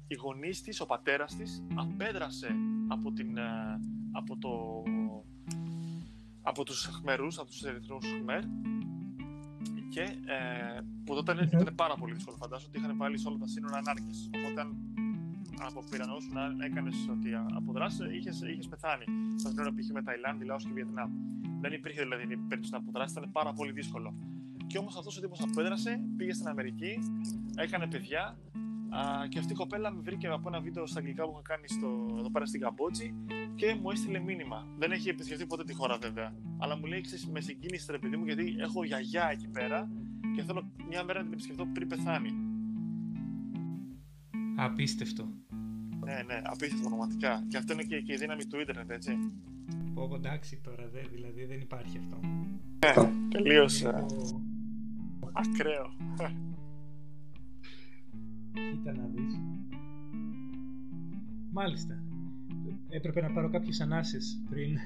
[0.06, 2.54] οι γονείς της, ο πατέρας της απέδρασε
[2.88, 3.38] από, την,
[4.12, 4.82] από, το,
[6.42, 8.42] από τους Χμερούς, από τους Ερυθρούς Χμέρ
[9.88, 12.36] και ε, που τότε ήταν, ήταν πάρα πολύ δύσκολο.
[12.36, 14.10] Φαντάζομαι ότι είχαν βάλει σε όλα τα σύνορα ανάρκε.
[14.36, 14.76] Οπότε, αν
[15.68, 19.04] από πυρανό να έκανες ότι αποδράσει, είχες είχες πεθάνει.
[19.36, 19.90] Στα σύνορα π.χ.
[19.92, 21.10] με Ταϊλάνδη, Λάος και Βιετνάμ.
[21.60, 24.14] Δεν υπήρχε δηλαδή περίπτωση να αποδράσει, ήταν πάρα πολύ δύσκολο.
[24.70, 26.98] Και όμως αυτός ο τύπος απέδρασε, πήγε στην Αμερική,
[27.56, 28.36] έκανε παιδιά
[28.90, 31.68] Α, και αυτή η κοπέλα με βρήκε από ένα βίντεο στα αγγλικά που είχα κάνει
[31.68, 33.14] στο, εδώ πέρα στην Καμπότζη
[33.54, 34.66] και μου έστειλε μήνυμα.
[34.78, 36.34] Δεν έχει επισκεφτεί ποτέ τη χώρα βέβαια.
[36.58, 39.90] Αλλά μου λέει: Ξέρεις, με συγκίνησες ρε παιδί μου γιατί έχω γιαγιά εκεί πέρα
[40.34, 42.30] και θέλω μια μέρα να την επισκεφτώ πριν πεθάνει.
[44.56, 45.28] Απίστευτο.
[46.04, 47.44] Ναι, ναι, απίστευτο πραγματικά.
[47.48, 49.18] Και αυτό είναι και, και η δύναμη του ίντερνετ, έτσι.
[49.94, 52.20] Πω, εντάξει τώρα, δε, δηλαδή δεν υπάρχει αυτό.
[52.78, 53.68] Ναι, τελείω.
[55.32, 55.86] Ακραίο.
[58.52, 59.40] Κοίτα να δεις.
[61.52, 62.02] Μάλιστα.
[62.88, 64.76] Έπρεπε να πάρω κάποιες ανάσες πριν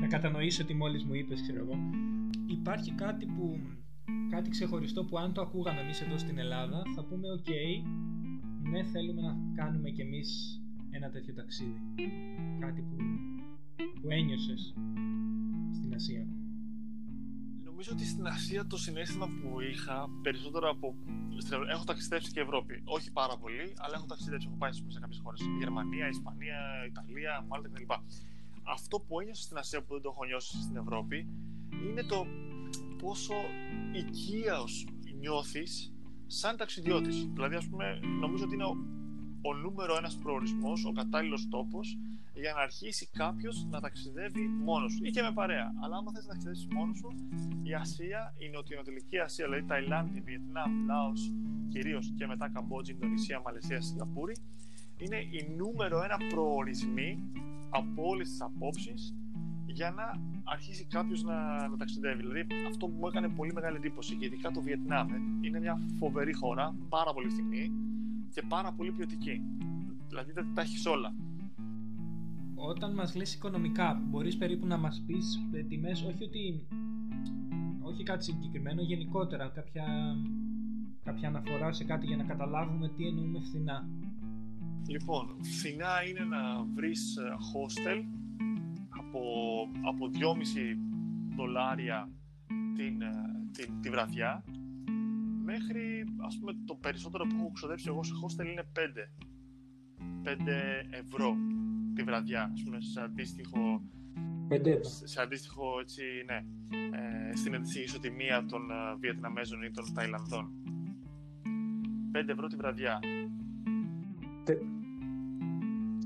[0.00, 1.74] να κατανοήσω τι μόλις μου είπες, ξέρω εγώ.
[2.46, 3.60] Υπάρχει κάτι που
[4.30, 7.50] κάτι ξεχωριστό που αν το ακούγαμε εμείς εδώ στην Ελλάδα θα πούμε ok,
[8.70, 10.60] ναι θέλουμε να κάνουμε κι εμείς
[10.90, 11.80] ένα τέτοιο ταξίδι.
[12.60, 12.96] Κάτι που,
[14.00, 14.74] που ένιωσες
[15.72, 16.37] στην Ασία.
[17.78, 20.94] Νομίζω ότι στην Ασία το συνέστημα που είχα περισσότερο από.
[21.70, 22.82] Έχω ταξιδέψει και Ευρώπη.
[22.84, 24.46] Όχι πάρα πολύ, αλλά έχω ταξιδέψει.
[24.46, 25.40] Έχω πάει σε κάποιες χώρες.
[25.58, 27.82] Γερμανία, Ισπανία, Ιταλία, Μάλτα κτλ.
[28.62, 31.28] Αυτό που ένιωσα στην Ασία που δεν το έχω νιώσει στην Ευρώπη
[31.88, 32.26] είναι το
[33.02, 33.34] πόσο
[33.92, 34.86] οικείαος
[35.18, 35.92] νιώθεις
[36.26, 37.28] σαν ταξιδιώτης.
[37.32, 38.64] Δηλαδή, ας πούμε, νομίζω ότι είναι
[39.42, 41.98] ο, ο νούμερο ένας προορισμός, ο κατάλληλος τόπος
[42.34, 45.72] για να αρχίσει κάποιος να ταξιδεύει μόνος σου ή και με παρέα.
[45.82, 47.14] Αλλά άμα θες να ταξιδέψεις μόνος σου,
[47.62, 51.32] η Ασία, η Νοτιοανατολική Ασία, δηλαδή Ταϊλάνδη, Βιετνάμ, Λάος
[51.68, 54.36] κυρίως και μετά Καμπότζη, Ινδονησία, Μαλαισία, Σιγκαπούρη,
[54.98, 57.18] είναι οι νούμερο ένα προορισμοί
[57.70, 59.14] από όλες τις απόψεις
[59.78, 60.06] για να
[60.44, 62.20] αρχίσει κάποιος να, να ταξιδεύει.
[62.22, 65.80] Δηλαδή, αυτό που μου έκανε πολύ μεγάλη εντύπωση, και ειδικά το Βιετνάμ, ε, είναι μια
[65.98, 67.72] φοβερή χώρα, πάρα πολύ φθηνή
[68.34, 69.42] και πάρα πολύ ποιοτική.
[70.08, 71.14] Δηλαδή, τα έχεις όλα.
[72.54, 76.66] Όταν μας λες οικονομικά, μπορείς περίπου να μας πεις ε, τιμές, όχι ότι
[77.80, 79.86] όχι κάτι συγκεκριμένο, γενικότερα κάποια,
[81.04, 83.88] κάποια αναφορά σε κάτι για να καταλάβουμε τι εννοούμε φθηνά.
[84.88, 88.17] Λοιπόν, φθηνά είναι να βρεις ε, hostel
[89.08, 89.22] από,
[89.82, 90.18] από 2,5
[91.36, 92.10] δολάρια
[92.46, 93.12] την, ε,
[93.52, 94.44] την, τη βραδιά
[95.44, 98.80] μέχρι ας πούμε το περισσότερο που έχω ξοδέψει εγώ σε hostel είναι 5
[100.24, 100.36] 5
[100.90, 101.36] ευρώ
[101.94, 103.82] τη βραδιά ας πούμε σε αντίστοιχο
[104.50, 106.44] 5 σε αντίστοιχο έτσι ναι
[107.30, 110.52] ε, στην ισοτιμία των uh, Βιετναμέζων ή των Ταϊλανδών.
[112.12, 112.98] 5 ευρώ τη βραδιά.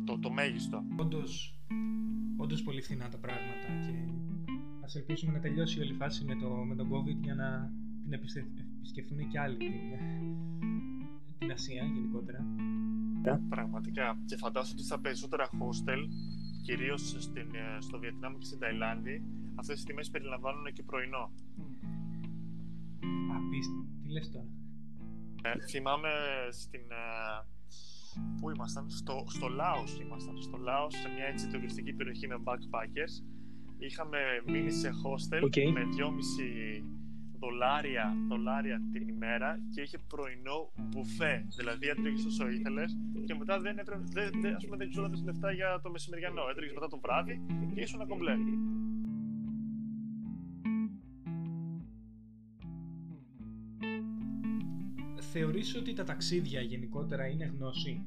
[0.04, 0.84] Το, το μέγιστο.
[0.96, 1.58] Όντως
[2.42, 3.94] όντως πολύ φθηνά τα πράγματα και
[4.84, 8.12] ας ελπίσουμε να τελειώσει όλη η φάση με, το, με τον COVID για να την
[8.12, 9.70] επισκεφθούν και άλλοι την,
[11.38, 12.44] την Ασία γενικότερα.
[13.48, 14.18] Πραγματικά.
[14.24, 16.00] Και φαντάζομαι ότι στα περισσότερα hostel,
[16.62, 19.22] κυρίως ε, στο Βιετνάμ και στην Ταϊλάνδη,
[19.54, 21.32] αυτές τις τιμές περιλαμβάνουν και πρωινό.
[23.36, 23.86] Απίστευτο.
[24.02, 24.46] Τι λες τώρα;
[25.42, 26.10] Ε, θυμάμαι
[26.50, 27.51] στην, ε,
[28.40, 33.14] Πού ήμασταν, στο, στο Λάος ήμασταν, στο Λάος, σε μια έτσι τουριστική περιοχή με backpackers.
[33.78, 35.70] Είχαμε μείνει σε hostel okay.
[35.72, 36.84] με 2,5
[37.42, 41.46] δολάρια, δολάρια την ημέρα και είχε πρωινό μπουφέ.
[41.56, 42.96] Δηλαδή έτρεχε όσο ήθελες
[43.26, 46.42] και μετά δεν έτρεχε, δεν, δεν, ας πούμε, δεν λεφτά για το μεσημεριανό.
[46.50, 47.40] Έτρεχε μετά το βράδυ
[47.74, 48.36] και ήσουν κομπλέ.
[55.32, 58.06] Θεωρείς ότι τα ταξίδια γενικότερα είναι γνώση;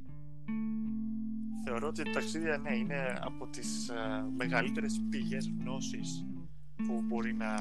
[1.64, 6.26] Θεωρώ ότι τα ταξίδια, ναι, είναι από τις uh, μεγαλύτερες πηγές γνώσης
[6.76, 7.54] που μπορεί να,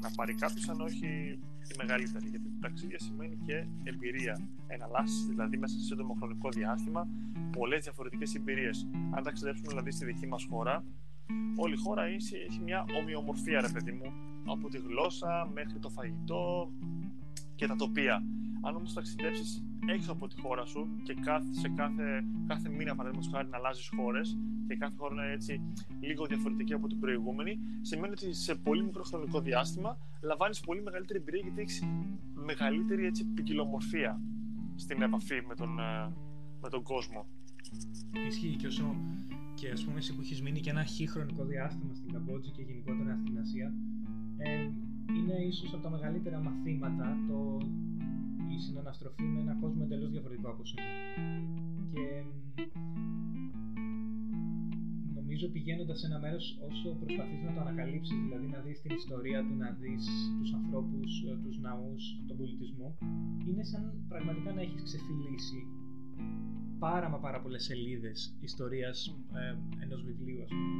[0.00, 1.06] να πάρει κάποιος, αν όχι
[1.70, 2.28] η μεγαλύτερη.
[2.28, 4.40] Γιατί το ταξίδια σημαίνει και εμπειρία.
[4.66, 7.08] Εναλλάσσει δηλαδή μέσα σε σύντομο χρονικό διάστημα
[7.52, 8.86] πολλές διαφορετικές εμπειρίες.
[9.10, 10.84] Αν ταξιδέψουμε δηλαδή στη δική μας χώρα,
[11.56, 14.12] όλη η χώρα έχει μια ομοιομορφία, ρε παιδί μου,
[14.46, 16.72] από τη γλώσσα μέχρι το φαγητό
[17.54, 18.22] και τα τοπία.
[18.64, 23.32] Αν όμως ταξιδέψεις έξω από τη χώρα σου και κάθε, σε κάθε, κάθε μήνα, παραδείγματος
[23.32, 25.60] χάρη, να αλλάζεις χώρες και κάθε χώρα είναι έτσι
[26.00, 31.18] λίγο διαφορετική από την προηγούμενη, σημαίνει ότι σε πολύ μικρό χρονικό διάστημα λαμβάνεις πολύ μεγαλύτερη
[31.18, 31.82] εμπειρία γιατί έχεις
[32.34, 34.20] μεγαλύτερη έτσι, ποικιλομορφία
[34.74, 36.12] στην επαφή με τον, ε,
[36.60, 37.26] με τον κόσμο.
[38.28, 38.96] Ισχύει και όσο
[39.54, 42.62] και ας πούμε εσύ που έχεις μείνει και ένα χι χρονικό διάστημα στην Καμπότζη και
[42.62, 43.74] γενικότερα στην Ασία
[44.36, 44.68] ε,
[45.16, 47.58] είναι ίσως από τα μεγαλύτερα μαθήματα το
[48.56, 50.86] η συναναστροφή με ένα κόσμο εντελώς διαφορετικό από σένα.
[51.92, 52.06] Και
[55.14, 59.40] νομίζω πηγαίνοντας σε ένα μέρος, όσο προσπαθείς να το ανακαλύψεις, δηλαδή να δεις την ιστορία
[59.46, 60.04] του, να δεις
[60.40, 62.96] τους ανθρώπους, ε, τους ναούς, τον πολιτισμό,
[63.48, 65.66] είναι σαν πραγματικά να έχεις ξεφυλίσει
[66.78, 70.70] πάρα μα πάρα πολλές σελίδες ιστορίας ε, ενός βιβλίου, ας πούμε.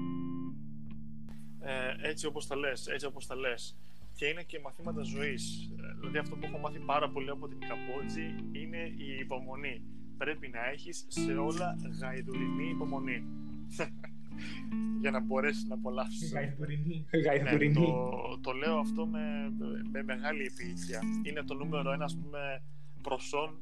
[1.61, 3.77] Ε, έτσι όπως τα λες, έτσι όπως τα λες
[4.14, 5.72] και είναι και μαθήματα ζωής.
[5.98, 9.83] Δηλαδή, αυτό που έχω μάθει πάρα πολύ από την Καμπότζη είναι η υπομονή.
[10.16, 13.25] Πρέπει να έχεις σε όλα γαϊδουρινή υπομονή.
[15.01, 16.33] για να μπορέσεις να απολαύσεις.
[16.33, 17.07] Γαϊδουρινή.
[17.42, 19.20] Ναι, το, το λέω αυτό με,
[19.90, 21.01] με μεγάλη επίοικια.
[21.22, 22.62] Είναι το νούμερο ένα, ας πούμε,
[23.03, 23.59] προσόν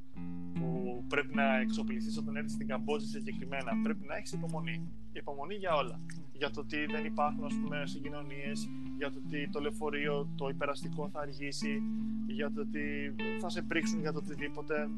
[0.55, 3.73] που πρέπει να εξοπλιστείς όταν έρθεις στην Καμπότζη συγκεκριμένα.
[3.83, 4.89] Πρέπει να έχεις υπομονή.
[5.13, 6.01] Υπομονή για όλα
[6.41, 11.09] για το ότι δεν υπάρχουν ας πούμε, συγκοινωνίες, για το ότι το λεωφορείο, το υπεραστικό
[11.13, 11.83] θα αργήσει,
[12.27, 14.89] για το ότι θα σε πρίξουν για το οτιδήποτε.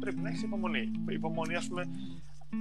[0.00, 0.90] Πρέπει να έχεις υπομονή.
[1.08, 1.84] Υπομονή, ας πούμε,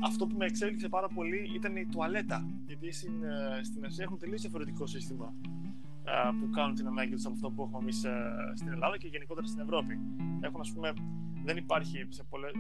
[0.04, 2.46] αυτό που με εξέλιξε πάρα πολύ ήταν η τουαλέτα.
[2.66, 5.34] Γιατί στην, ε, στην Ασία έχουν τελείως διαφορετικό σύστημα
[6.40, 8.06] που κάνουν την ανάγκη τους από αυτό που έχουμε εμείς
[8.54, 10.00] στην Ελλάδα και γενικότερα στην Ευρώπη.
[10.40, 10.94] Έχουν, ας πούμε,
[11.44, 12.52] δεν υπάρχει σε πολλές,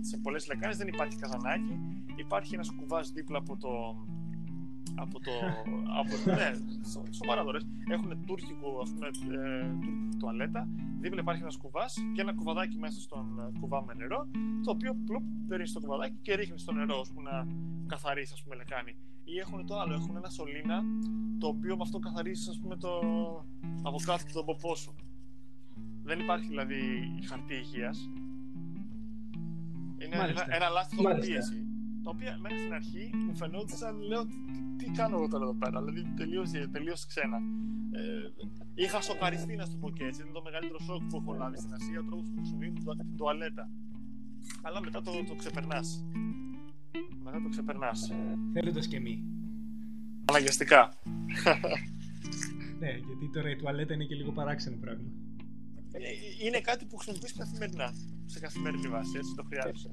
[0.00, 1.74] σε πολλές λεκάνες δεν υπάρχει καζανάκι,
[2.16, 3.70] υπάρχει ένας κουβάς δίπλα από το,
[5.00, 5.30] από το.
[5.98, 6.50] από, ναι,
[7.10, 7.58] σοβαρά τώρα.
[7.90, 10.68] Έχουν τουρκικό, ας πούμε, ε, τουρκική τουαλέτα.
[11.00, 14.28] Δίπλα υπάρχει ένας κουβάς και ένα κουβαδάκι μέσα στον ε, κουβά με νερό.
[14.64, 17.46] Το οποίο πλουπ παίρνεις στο κουβαδάκι και ρίχνεις στο νερό, ώστε να
[17.86, 18.96] καθαρίσει, ας πούμε, λεκάνη.
[19.24, 20.82] Ή έχουν το άλλο, έχουν ένα σωλήνα
[21.38, 22.90] το οποίο με αυτό καθαρίζεις, ας πούμε, το.
[23.82, 24.94] από κάτω τον ποπό σου.
[26.02, 26.80] Δεν υπάρχει δηλαδή
[27.28, 28.10] χαρτί υγείας.
[29.98, 30.44] Είναι Μάλιστα.
[30.44, 31.67] ένα, ένα λάθο πίεση.
[32.02, 34.36] Τα οποία μέχρι στην αρχή μου φαινόταν, λέω, τι,
[34.76, 35.82] τι κάνω εγώ τώρα εδώ πέρα.
[35.84, 36.02] Δηλαδή
[36.72, 37.38] τελείω ξένα.
[37.92, 38.00] Ε,
[38.74, 40.22] είχα σοκαριστεί να σου πω και έτσι.
[40.22, 43.70] Είναι το μεγαλύτερο σοκ που έχω λάβει στην Ασία, ο τρόπος που χρησιμοποιούν την τουαλέτα.
[44.62, 46.04] Αλλά μετά το, το ξεπερνάς.
[47.24, 48.12] Μετά το ξεπερνάς.
[48.52, 49.22] Θέλοντας και μη.
[50.24, 50.94] Αναγκαστικά.
[52.80, 55.08] ναι, γιατί τώρα η τουαλέτα είναι και λίγο παράξενο πράγμα.
[55.92, 57.92] Ε, είναι κάτι που χρησιμοποιείς καθημερινά.
[58.26, 59.90] Σε καθημερινή βάση, έτσι το χρειάζεσαι.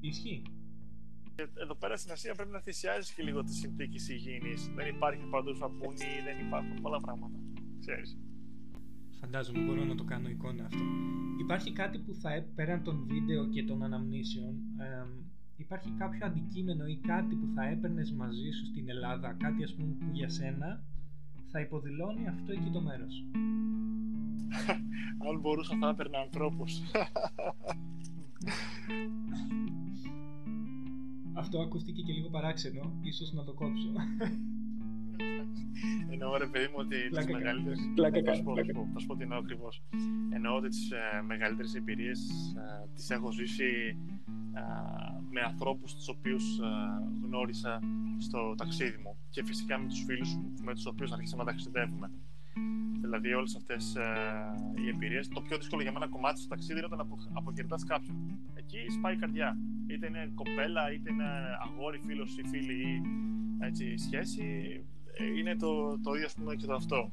[0.00, 0.42] Ισχύει.
[1.36, 4.70] Εδώ πέρα στην Ασία πρέπει να θυσιάζεις και λίγο τις συνθήκες υγιεινής.
[4.74, 7.38] Δεν υπάρχει παντού σαπούνι, δεν υπάρχουν πολλά πράγματα.
[7.80, 8.18] Ξέρεις.
[9.20, 10.84] Φαντάζομαι, μπορώ να το κάνω εικόνα αυτό.
[11.40, 15.06] Υπάρχει κάτι που θα πέραν των βίντεο και των αναμνήσεων, ε,
[15.56, 19.94] υπάρχει κάποιο αντικείμενο ή κάτι που θα έπαιρνες μαζί σου στην Ελλάδα, κάτι ας πούμε
[19.98, 20.82] που για σένα
[21.50, 23.24] θα υποδηλώνει αυτό εκεί το μέρος;
[25.28, 26.80] Αν μπορούσα θα έπαιρνα ανθρώπους.
[31.34, 33.92] Αυτό ακούστηκε και λίγο παράξενο, ίσως να το κόψω.
[36.10, 37.74] Εννοώ ρε παιδί μου ότι τις μεγαλύτερε.
[38.22, 38.34] Θα
[38.98, 39.82] σου πω τι εννοώ ακριβώς.
[40.30, 42.20] Εννοώ ότι τις ε, μεγαλύτερες εμπειρίες
[42.56, 43.96] ε, τις έχω ζήσει
[44.54, 44.60] ε,
[45.30, 46.60] με ανθρώπους τους οποίους
[47.24, 47.80] γνώρισα
[48.18, 52.10] στο ταξίδι μου και φυσικά με τους φίλους με τους οποίους αρχίσαμε να ταξιδεύουμε.
[53.12, 53.96] Δηλαδή, όλες αυτές
[54.74, 55.28] οι εμπειρίες.
[55.28, 58.16] Το πιο δύσκολο για μένα κομμάτι στο ταξίδι είναι όταν αποκαιρετάς κάποιον.
[58.54, 59.56] Εκεί σπάει η καρδιά.
[59.86, 61.28] Είτε είναι κοπέλα, είτε είναι
[61.64, 63.02] αγόρι, φίλος ή φίλη ή
[63.58, 64.44] έτσι, σχέση
[65.38, 67.12] είναι το, το ίδιο πούμε, και το αυτό.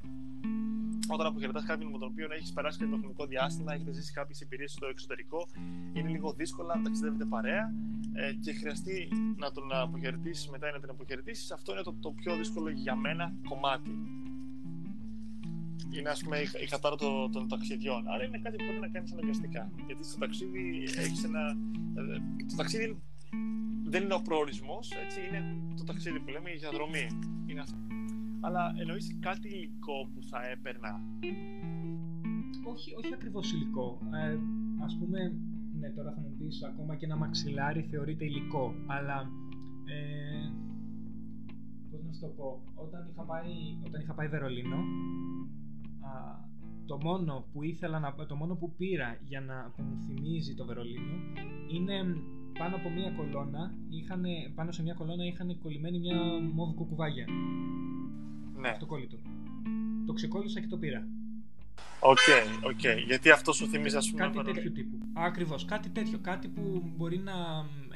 [1.08, 4.42] Όταν αποχαιρετά κάποιον με τον οποίο έχεις περάσει και το χρονικό διάστημα, έχετε ζήσει κάποιες
[4.42, 5.48] εμπειρίες στο εξωτερικό,
[5.94, 7.74] είναι λίγο δύσκολο να ταξιδεύετε παρέα
[8.14, 9.08] ε, και χρειαστεί
[9.38, 11.54] να τον αποχαιρετήσει μετά ή να την αποχαιρετήσει.
[11.54, 14.19] Αυτό είναι το, το πιο δύσκολο για μένα κομμάτι.
[15.96, 18.08] Είναι ας πούμε η κατάρα των, των ταξιδιών.
[18.08, 19.72] Άρα είναι κάτι που μπορεί να κάνεις αναγκαστικά.
[19.86, 21.58] Γιατί στο ταξίδι έχεις ένα.
[21.96, 23.02] Ε, το ταξίδι
[23.84, 25.42] δεν είναι ο προορισμός, έτσι είναι
[25.78, 27.08] το ταξίδι που λέμε, η διαδρομή.
[27.46, 27.78] Είναι αυτό.
[28.42, 31.02] Αλλά εννοείς κάτι υλικό που θα έπαιρνα.
[32.64, 34.00] Όχι, όχι ακριβώς υλικό.
[34.14, 34.38] Ε,
[34.86, 35.34] ας πούμε,
[35.80, 39.30] ναι, τώρα θα μου πεις ακόμα και ένα μαξιλάρι θεωρείται υλικό, αλλά
[39.86, 40.52] ε,
[41.92, 43.54] πώς να σου το πω, όταν είχα πάει,
[43.86, 44.82] όταν είχα πάει Βερολίνο, α,
[46.86, 50.66] το μόνο που ήθελα να, το μόνο που πήρα για να που μου θυμίζει το
[50.66, 51.14] Βερολίνο
[51.74, 52.16] είναι
[52.60, 54.24] πάνω από μια κολόνα, είχαν,
[54.56, 56.18] πάνω σε μια κολόνα είχαν κολλημένη μια
[56.54, 57.26] μόβ κουκουβάγια.
[58.60, 58.70] Ναι.
[58.70, 59.18] Αυτοκόλλητο.
[60.06, 61.08] Το ξεκόλλησα και το πήρα.
[62.00, 62.80] Ok, okay, ok.
[62.80, 63.04] Okay.
[63.06, 64.22] Γιατί αυτό σου θυμίζει, ας πούμε.
[64.22, 64.98] Κάτι τέτοιο τύπου.
[65.14, 65.66] Ακριβώς.
[65.66, 66.20] Κάτι τέτοιο.
[66.22, 67.34] Κάτι που μπορεί να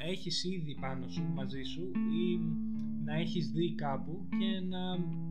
[0.08, 2.40] έχεις ήδη πάνω σου μαζί σου ή
[3.04, 4.78] να έχεις δει κάπου και να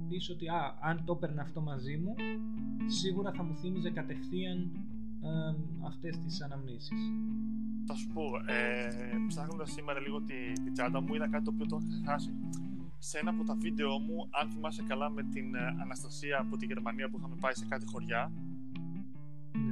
[0.10, 2.16] πεις ότι α, αν το έπαιρνα αυτό μαζί μου,
[2.86, 4.72] σίγουρα θα μου θύμιζε κατευθείαν
[5.22, 7.00] ε, αυτές τις αναμνήσεις.
[7.86, 8.88] Θα σου πω, ε,
[9.28, 12.34] ψάχνοντας σήμερα λίγο τη, την τσάντα μου, είδα κάτι το οποίο το έχω χάσει
[13.06, 16.66] σε ένα από τα βίντεο μου, αν θυμάσαι καλά με την ε, Αναστασία από τη
[16.66, 18.32] Γερμανία που είχαμε πάει σε κάτι χωριά,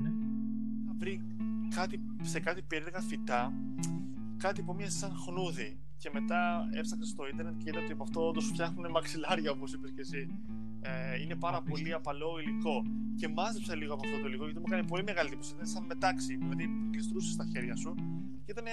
[0.01, 0.09] ναι.
[0.87, 1.21] θα βρει
[1.75, 3.53] κάτι, σε κάτι περίεργα φυτά,
[4.37, 5.79] κάτι που μοιάζει σαν χνούδι.
[6.01, 9.91] Και μετά έψαξα στο ίντερνετ και είδα ότι από αυτό όντως φτιάχνουν μαξιλάρια, όπως είπες
[9.95, 10.21] και εσύ.
[10.81, 12.83] Ε, είναι πάρα πολύ απαλό υλικό.
[13.15, 15.53] Και μάζεψα λίγο από αυτό το υλικό γιατί μου έκανε πολύ μεγάλη εντύπωση.
[15.53, 17.95] Ήταν σαν μετάξι, δηλαδή κλειστρούσες στα χέρια σου
[18.45, 18.71] και ήταν ε,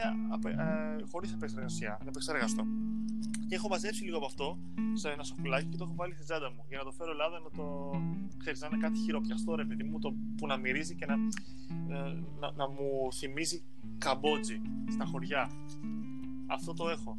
[0.49, 2.65] ε, χωρίς επεξεργασία, ανεπεξεργαστό.
[3.49, 4.59] Και έχω μαζέψει λίγο από αυτό
[4.93, 7.39] σε ένα σοκουλάκι και το έχω βάλει στη τσάντα μου για να το φέρω Ελλάδα
[7.39, 7.91] να το
[8.37, 11.15] ξέρεις, να είναι κάτι χειροπιαστό ρε παιδί μου, το, που να μυρίζει και να,
[11.95, 13.63] ε, να, να μου θυμίζει
[13.99, 14.61] καμπότζι
[14.91, 15.51] στα χωριά.
[16.49, 17.19] Αυτό το έχω.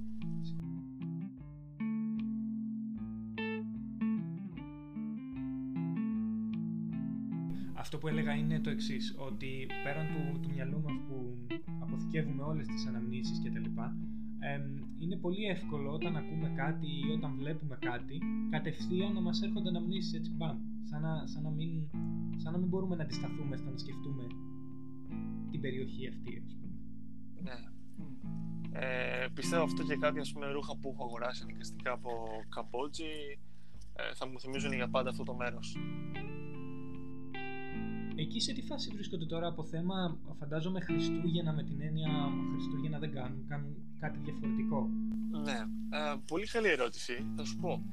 [7.73, 11.37] Αυτό που έλεγα είναι το εξής, ότι πέραν του, του μυαλού μας που
[11.79, 13.97] αποθηκεύουμε όλες τις αναμνήσεις και τα λοιπά,
[14.99, 20.13] είναι πολύ εύκολο όταν ακούμε κάτι ή όταν βλέπουμε κάτι, κατευθείαν να μας έρχονται αναμνήσεις
[20.13, 21.69] έτσι μπαμ, σαν να, σαν να, μην,
[22.35, 24.27] σαν να μην μπορούμε να αντισταθούμε στο να σκεφτούμε
[25.51, 26.77] την περιοχή αυτή, ας πούμε.
[27.41, 27.78] Ναι.
[28.73, 32.09] Ε, πιστεύω αυτό και κάποια ας πούμε, ρούχα που έχω αγοράσει αναγκαστικά από
[32.49, 33.39] Καμπότζη
[33.93, 35.77] ε, θα μου θυμίζουν για πάντα αυτό το μέρος.
[38.15, 42.09] Εκεί σε τι φάση βρίσκονται τώρα από θέμα, φαντάζομαι Χριστούγεννα με την έννοια
[42.51, 44.89] Χριστούγεννα δεν κάνουν, κάνουν κάτι διαφορετικό.
[45.43, 45.59] Ναι,
[45.97, 47.25] ε, πολύ καλή ερώτηση.
[47.35, 47.83] Θα σου πω.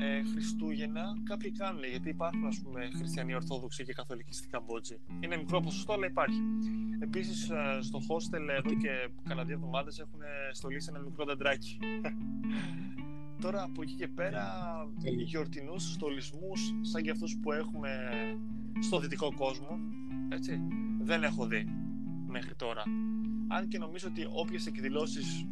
[0.00, 4.96] Ε, Χριστούγεννα κάποιοι κάνουν γιατί υπάρχουν ας πούμε, χριστιανοί Ορθόδοξοι και Καθολικοί στην Καμπότζη.
[5.20, 6.40] Είναι μικρό ποσοστό, αλλά υπάρχει.
[7.00, 10.20] Επίσης, ε, στο hostel εδώ και κανένα δύο εβδομάδες έχουν
[10.52, 11.78] στολίσει ένα μικρό δεντράκι.
[13.42, 14.44] Τώρα από εκεί και πέρα,
[15.24, 17.90] γιορτινούς στολισμούς σαν και αυτούς που έχουμε
[18.80, 19.78] στο δυτικό κόσμο,
[20.28, 20.60] έτσι,
[21.00, 21.66] δεν έχω δει
[22.26, 22.82] μέχρι τώρα.
[23.48, 25.46] Αν και νομίζω ότι όποιες εκδηλώσεις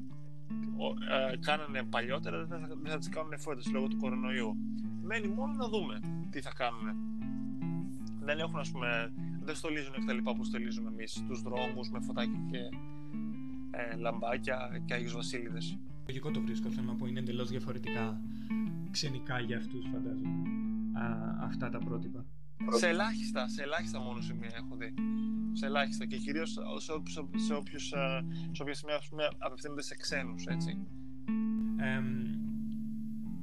[1.33, 4.57] ε, κάνανε παλιότερα δεν θα, δεν θα τις κάνουν φέτος λόγω του κορονοϊού.
[5.03, 6.97] Μένει μόνο να δούμε τι θα κάνουν.
[8.21, 9.13] Δεν έχουν ας πούμε,
[9.43, 12.59] δεν στολίζουν τα λοιπά που στολίζουμε εμείς τους δρόμους με φωτάκια και
[13.71, 15.79] ε, λαμπάκια και Άγιους Βασίλειδες.
[16.07, 18.21] Λογικό το βρίσκω, θέλω να πω, είναι εντελώς διαφορετικά
[18.91, 20.43] ξενικά για αυτούς φαντάζομαι
[20.93, 21.05] α,
[21.41, 22.25] αυτά τα πρότυπα.
[22.71, 24.95] Σε ελάχιστα, σε ελάχιστα μόνο σημεία έχω δει.
[25.57, 26.93] Σε ελάχιστα και κυρίως σε,
[27.37, 29.01] σε, όποιους, ε, σε όποια σημεία
[29.39, 30.79] απευθύνονται σε ξένους, έτσι.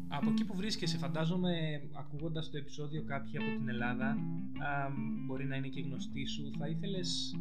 [0.08, 4.18] από εκεί που βρίσκεσαι, φαντάζομαι, ακούγοντας το επεισόδιο κάποιοι από την Ελλάδα,
[5.26, 7.36] μπορεί να είναι και γνωστοί σου, θα ήθελες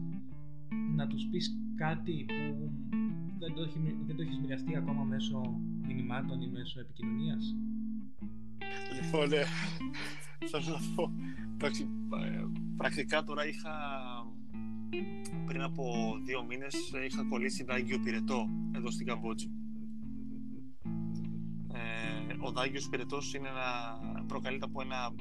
[0.96, 2.70] να τους πεις κάτι που
[3.38, 7.54] δεν το, έχει, δεν το έχεις μοιραστεί ακόμα μέσω μηνυμάτων ή μέσω επικοινωνίας;
[9.02, 9.44] Λοιπόν, ε,
[10.50, 11.12] θα να πω,
[11.54, 11.88] Εντάξει,
[12.76, 13.70] πρακτικά τώρα είχα
[15.46, 16.74] πριν από δύο μήνες
[17.06, 19.50] είχα κολλήσει δάγκιο πυρετό εδώ στην Καμπότζη.
[21.72, 25.14] Ε, ο δάγκιος πυρετός είναι ένα, προκαλείται από ένα,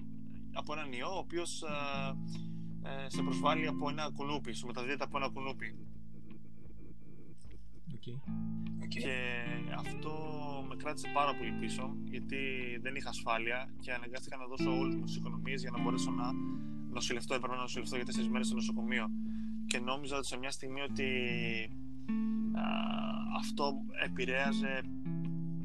[0.53, 5.17] από έναν ιό ο οποίος ε, ε, σε προσβάλλει από ένα κουνούπι, σου μεταδίδεται από
[5.17, 5.75] ένα κουνούπι.
[7.95, 8.17] Okay.
[8.87, 9.13] Και
[9.77, 10.11] αυτό
[10.67, 12.37] με κράτησε πάρα πολύ πίσω γιατί
[12.81, 16.31] δεν είχα ασφάλεια και αναγκάστηκα να δώσω όλες μου τις οικονομίες για να μπορέσω να
[16.91, 17.33] νοσηλευτώ.
[17.33, 19.07] Έπρεπε να νοσηλευτώ για τέσσερις μέρες στο νοσοκομείο.
[19.71, 21.09] Και νόμιζα ότι σε μια στιγμή ότι
[22.53, 22.63] α,
[23.39, 24.81] αυτό επηρέαζε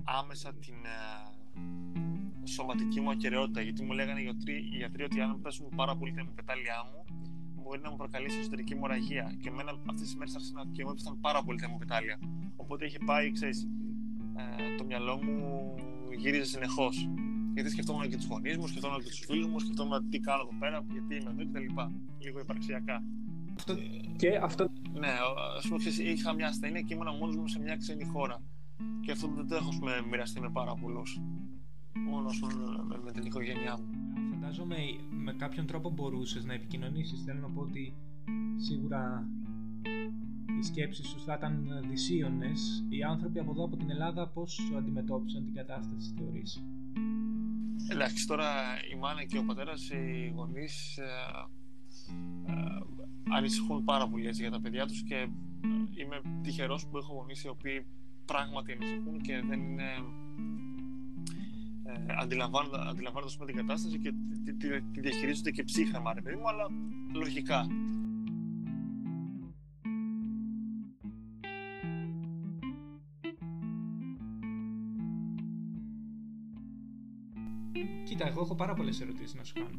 [0.04, 3.60] άμεσα την α, σωματική μου ακαιρεότητα.
[3.60, 7.04] Γιατί μου λέγανε οι γιατροί, οι γιατροί ότι αν πέσουν πάρα πολύ τα πετάλια μου,
[7.62, 9.34] μπορεί να μου προκαλέσει εσωτερική μοραγία.
[9.40, 12.18] Και εμένα αυτές τις μέρες άρχισαν και μου έπεσαν πάρα πολύ τα πετάλια.
[12.56, 13.68] Οπότε είχε πάει, ξέρεις,
[14.36, 15.74] ε, το μυαλό μου
[16.18, 17.08] γύριζε συνεχώς.
[17.54, 20.58] Γιατί σκεφτόμουν και τους γονείς μου, σκεφτόμουν και τους φίλους μου, σκεφτόμουν τι κάνω εδώ
[20.58, 21.80] πέρα, γιατί είμαι εδώ κτλ.
[22.18, 23.02] Λίγο υπαρξιακά.
[23.56, 23.74] Αυτό...
[24.16, 24.68] Και αυτό.
[24.92, 25.08] Ναι,
[25.56, 28.42] ας πούμε, είχα μια ασθένεια και ήμουν μόνος μου σε μια ξένη χώρα.
[29.00, 29.70] Και αυτό δεν το έχω
[30.10, 31.20] μοιραστεί με πάρα πολλούς.
[32.08, 33.86] Μόνος με, με την οικογένειά μου.
[34.30, 34.76] Φαντάζομαι
[35.10, 37.22] με κάποιον τρόπο μπορούσες να επικοινωνήσεις.
[37.22, 37.94] Θέλω να πω ότι
[38.56, 39.28] σίγουρα
[40.58, 45.44] οι σκέψεις σου θα ήταν δυσίωνες, οι άνθρωποι από εδώ από την Ελλάδα πώς αντιμετώπισαν
[45.44, 46.62] την κατάσταση θεωρείς;
[47.90, 48.46] Εντάξει, τώρα
[48.94, 51.65] η μάνα και ο πατέρας, οι γονείς ε, ε,
[53.30, 55.28] ανησυχούν πάρα πολύ έτσι, για τα παιδιά τους και ε,
[55.94, 57.86] είμαι τυχερός που έχω γονείς οι οποίοι
[58.24, 59.90] πράγματι ανησυχούν και δεν είναι
[61.84, 64.12] ε, αντιλαμβάνοντας, αντιλαμβάνοντας την κατάσταση και
[64.44, 66.66] τη, τη, τη διαχειρίζονται και ψύχραμα, ρε παιδί μου, αλλά
[67.12, 67.66] λογικά.
[78.04, 79.78] Κοίτα, εγώ έχω πάρα πολλές ερωτήσεις να σου κάνω.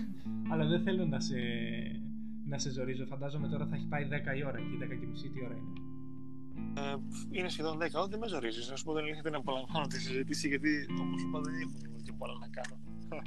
[0.50, 1.36] Αλλά δεν θέλω να σε,
[2.46, 3.06] να σε ζορίζω.
[3.06, 5.72] Φαντάζομαι τώρα θα έχει πάει 10 η ώρα και 10 και μισή τι ώρα είναι.
[6.80, 6.96] Ε,
[7.30, 8.70] είναι σχεδόν 10, όχι δεν με ζορίζεις.
[8.70, 12.12] Να σου πω δεν έρχεται να απολαμβάνω τη συζήτηση γιατί όπως είπα δεν έχω και
[12.18, 12.76] πολλά να κάνω.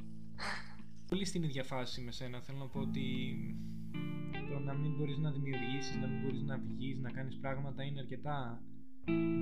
[1.10, 2.42] Πολύ στην ίδια φάση με σένα.
[2.42, 3.06] Θέλω να πω ότι
[4.52, 8.00] το να μην μπορείς να δημιουργήσεις, να μην μπορείς να βγεις, να κάνεις πράγματα είναι
[8.00, 8.62] αρκετά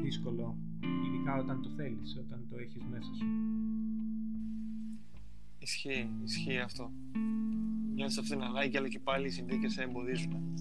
[0.01, 0.57] δύσκολο.
[1.05, 3.25] Ειδικά όταν το θέλεις, όταν το έχεις μέσα σου.
[5.59, 6.91] Ισχύει, ισχύει αυτό.
[7.93, 10.53] Νιώθεις αυτήν την ανάγκη, αλλά και πάλι οι συνθήκες σε εμποδίζουν.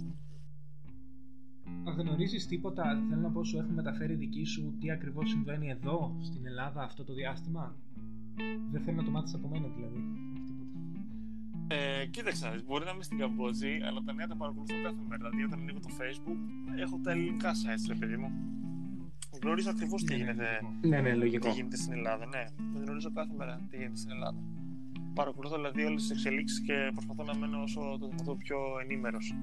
[1.97, 6.47] Γνωρίζεις τίποτα, θέλω να πω, σου έχουν μεταφέρει δική σου τι ακριβώς συμβαίνει εδώ, στην
[6.47, 7.77] Ελλάδα, αυτό το διάστημα;
[8.71, 10.03] Δεν θέλω να το μάθεις από μένα, δηλαδή.
[11.69, 15.29] Ε, κοίταξα, μπορεί να είμαι στην Καμπότζη, αλλά τα νέα τα παρακολουθώ κάθε μέρα.
[15.29, 16.39] Δηλαδή, όταν ανοίγω το Facebook,
[16.77, 18.31] έχω τα ελληνικά sites, ρε παιδί μου.
[19.43, 21.49] Γνωρίζω ακριβώς τι, ναι, ναι, γίνεται, ναι, ναι, λογικό.
[21.49, 22.27] τι γίνεται στην Ελλάδα.
[22.27, 22.45] Ναι,
[22.81, 24.58] γνωρίζω κάθε μέρα τι γίνεται στην Ελλάδα
[25.15, 29.35] παρακολουθώ δηλαδή όλες τις εξελίξεις και προσπαθώ να μένω όσο το δυνατόν πιο ενήμερος.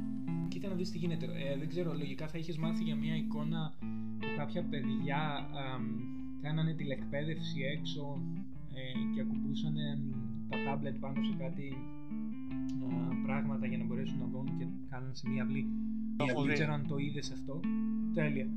[0.47, 1.25] Κοίτα να δεις τι γίνεται.
[1.25, 3.73] Ε, δεν ξέρω, λογικά θα έχει μάθει για μια εικόνα
[4.19, 5.79] που κάποια παιδιά α,
[6.41, 8.21] κάνανε τηλεκπαίδευση έξω
[8.73, 9.75] ε, και ακουμπούσαν
[10.49, 11.77] τα τάμπλετ πάνω σε κάτι
[12.83, 15.67] α, πράγματα για να μπορέσουν να δουν και κάνανε σε μια αυλή.
[16.45, 17.59] Δεν ξέρω αν το είδες αυτό;
[18.13, 18.47] Τέλεια.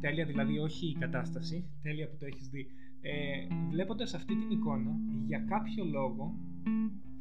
[0.00, 2.66] Τέλεια δηλαδή όχι η κατάσταση, τέλεια που το έχεις δει.
[3.02, 4.96] Ε, βλέποντας αυτή την εικόνα,
[5.26, 6.34] για κάποιο λόγο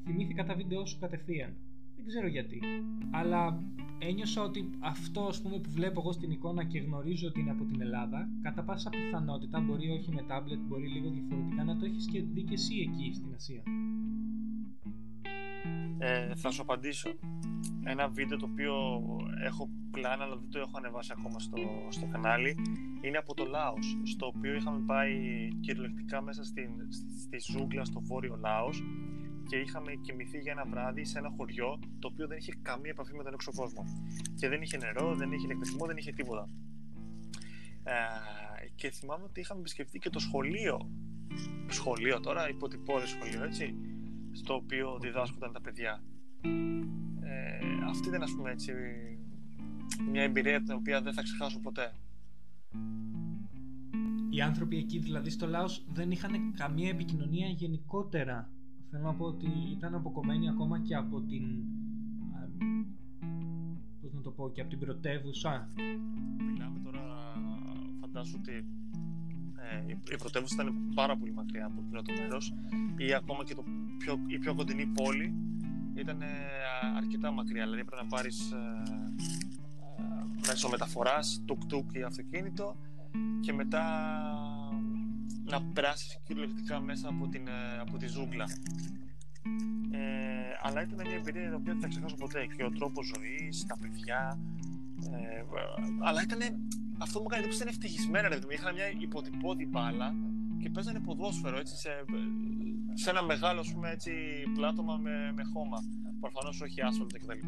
[0.05, 1.55] θυμήθηκα τα βίντεο σου κατευθείαν.
[1.95, 2.61] Δεν ξέρω γιατί.
[3.11, 3.63] Αλλά
[3.99, 7.65] ένιωσα ότι αυτό ας πούμε, που βλέπω εγώ στην εικόνα και γνωρίζω ότι είναι από
[7.65, 12.05] την Ελλάδα, κατά πάσα πιθανότητα μπορεί όχι με τάμπλετ, μπορεί λίγο διαφορετικά να το έχεις
[12.05, 13.63] και δει και εσύ εκεί στην Ασία.
[15.97, 17.09] Ε, θα σου απαντήσω.
[17.83, 18.75] Ένα βίντεο το οποίο
[19.43, 21.57] έχω πλάνα αλλά δεν το έχω ανεβάσει ακόμα στο,
[21.89, 22.55] στο κανάλι
[23.01, 25.13] είναι από το Λάος στο οποίο είχαμε πάει
[25.59, 26.69] κυριολεκτικά μέσα στην,
[27.19, 28.83] στη ζούγκλα στο βόρειο Λάος
[29.47, 33.15] και είχαμε κοιμηθεί για ένα βράδυ σε ένα χωριό το οποίο δεν είχε καμία επαφή
[33.15, 33.83] με τον έξω κόσμο
[34.35, 36.49] και δεν είχε νερό, δεν είχε ηλεκτρισμό, δεν είχε τίποτα.
[37.83, 37.93] Ε,
[38.75, 40.89] και θυμάμαι ότι είχαμε επισκεφτεί και το σχολείο
[41.69, 43.75] σχολείο τώρα, υποτυπώδη σχολείο έτσι
[44.31, 46.03] στο οποίο διδάσκονταν τα παιδιά
[47.29, 48.71] ε, αυτή ήταν ας πούμε έτσι
[50.11, 51.91] μια εμπειρία την οποία δεν θα ξεχάσω ποτέ.
[54.29, 58.49] Οι άνθρωποι εκεί δηλαδή στο Λάος δεν είχαν καμία επικοινωνία γενικότερα.
[58.91, 61.43] Θέλω να πω ότι ήταν αποκομμένοι ακόμα και από την...
[64.01, 65.69] Πώς να το πω, και από την πρωτεύουσα.
[66.51, 67.01] Μιλάμε τώρα,
[68.01, 68.51] φαντάσου ότι
[69.87, 72.53] ε, η πρωτεύουσα ήταν πάρα πολύ μακριά από εκείνο το μέρος
[72.97, 73.63] ή ακόμα και το
[73.97, 75.33] πιο, η πιο κοντινή πόλη
[75.99, 76.23] ήταν
[76.97, 78.83] αρκετά μακριά, δηλαδή πρέπει να πάρεις ε,
[80.47, 82.75] μέσω μεταφοράς, τουκ-τουκ ή αυτοκίνητο
[83.41, 83.83] και μετά
[85.43, 88.45] να περάσεις κυριολεκτικά μέσα από, την, ε, από τη ζούγκλα.
[89.91, 89.99] Ε,
[90.61, 93.77] αλλά ήταν μια εμπειρία την οποία δεν θα ξεχάσω ποτέ και ο τρόπος ζωής, τα
[93.81, 94.39] παιδιά
[95.11, 95.43] ε,
[95.99, 96.39] αλλά ήταν
[96.97, 100.15] αυτό που μου έκανε εντύπωση ήταν ευτυχισμένα ρε, είχαν μια υποτυπώδη μπάλα
[100.61, 101.89] και παίζανε ποδόσφαιρο έτσι, σε,
[102.93, 104.11] σε ένα μεγάλο πούμε, έτσι,
[104.53, 105.77] πλάτωμα με, με χώμα.
[106.19, 107.47] Προφανώς όχι άσφαλτα κτλ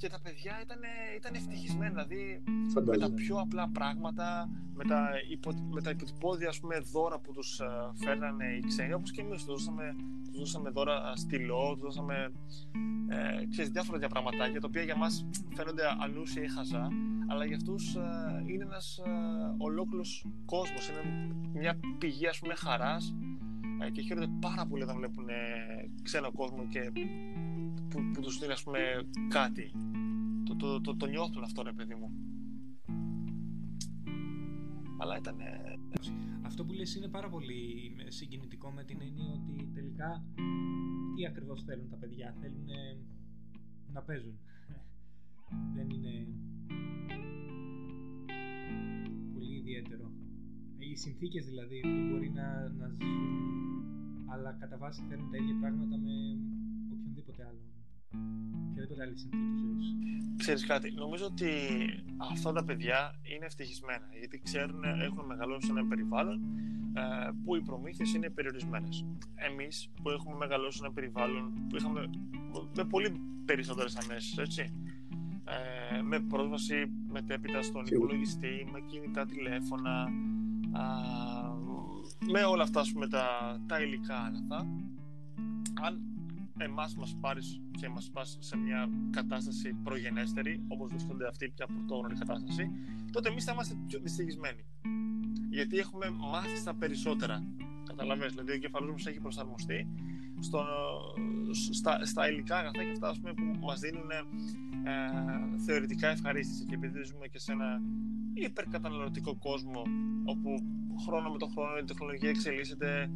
[0.00, 0.78] και τα παιδιά ήταν,
[1.16, 2.42] ήταν ευτυχισμένα, δηλαδή
[2.84, 7.32] με τα πιο απλά πράγματα, με τα, υπο, με τα υποτυπώδια ας πούμε, δώρα που
[7.32, 9.96] τους uh, φέρνανε οι ξένοι, όπως και εμείς τους δώσαμε,
[10.30, 12.32] τους δώσαμε δώρα στυλό, τους δώσαμε
[13.08, 16.88] ε, ξέρεις, διάφορα τέτοια πραγματάκια, τα οποία για μας φαίνονται ανούσια ή χαζά,
[17.28, 23.14] αλλά για αυτούς uh, είναι ένας uh, ολόκληρος κόσμος, είναι μια πηγή ας πούμε χαράς
[23.92, 25.26] και χαίρονται πάρα πολύ όταν βλέπουν
[26.02, 26.92] ξένο κόσμο και
[27.90, 28.78] που, που τους δίνει ας πούμε
[29.28, 29.72] κάτι.
[30.44, 32.10] Το, το, το, το νιώθουν αυτό ρε παιδί μου.
[34.98, 35.36] Αλλά ήταν
[36.42, 37.60] αυτό που λες είναι πάρα πολύ
[38.08, 40.24] συγκινητικό με την έννοια ότι τελικά
[41.16, 42.66] τι ακριβώς θέλουν τα παιδιά; Θέλουν
[43.92, 44.38] να παίζουν.
[45.74, 46.26] Δεν είναι
[49.34, 50.10] πολύ ιδιαίτερο.
[50.78, 53.50] Οι συνθήκες δηλαδή που μπορεί να, να ζουν
[54.32, 56.59] αλλά κατά βάση θέλουν τα ίδια πράγματα με οποιονδήποτε άλλο
[58.70, 59.96] οποιαδήποτε άλλη συνθήκη ζωής.
[60.36, 61.50] Ξέρεις κάτι, νομίζω ότι
[62.16, 66.40] αυτά τα παιδιά είναι ευτυχισμένα γιατί ξέρουν, έχουν μεγαλώσει σε ένα περιβάλλον
[66.92, 69.04] ε, που οι προμήθειες είναι περιορισμένες.
[69.34, 72.10] Εμείς που έχουμε μεγαλώσει σε ένα περιβάλλον που είχαμε
[72.76, 74.74] με πολύ περισσότερες αμέσεις, έτσι.
[75.44, 80.02] Ε, με πρόσβαση μετέπειτα στον υπολογιστή, με κινητά τηλέφωνα,
[80.72, 80.84] α,
[82.30, 83.26] με όλα αυτά πούμε, τα,
[83.66, 84.66] τα υλικά αγαθά.
[85.82, 86.09] Αν
[86.64, 92.14] εμάς μας πάρεις και μας πας σε μια κατάσταση προγενέστερη, όπως βρίσκονται αυτή πια πρωτόγνωρη
[92.14, 92.70] κατάσταση,
[93.12, 94.64] τότε εμείς θα είμαστε πιο δυστυχισμένοι.
[95.50, 97.44] Γιατί έχουμε μάθει στα περισσότερα.
[97.84, 99.88] Καταλαβαίνεις, δηλαδή ο κεφαλός μας έχει προσαρμοστεί
[100.40, 100.64] στο,
[101.70, 104.22] στα, στα υλικά αγαθά και αυτά πούμε, που μας δίνουν ε,
[105.64, 107.80] θεωρητικά ευχαρίστηση και επειδή ζούμε και σε ένα
[108.34, 109.82] υπερκαταναλωτικό κόσμο
[110.24, 110.54] όπου
[111.04, 113.10] χρόνο με τον χρόνο η τεχνολογία εξελίσσεται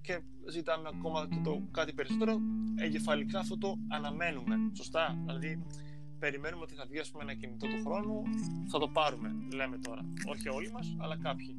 [0.00, 0.20] και
[0.50, 2.40] ζητάμε ακόμα και το κάτι περισσότερο,
[2.76, 4.54] εγκεφαλικά αυτό το αναμένουμε.
[4.72, 5.18] Σωστά.
[5.26, 5.62] Δηλαδή,
[6.18, 8.22] περιμένουμε ότι θα βγει πούμε, ένα κινητό του χρόνου,
[8.66, 10.02] θα το πάρουμε, λέμε τώρα.
[10.26, 11.54] Όχι όλοι μας, αλλά κάποιοι.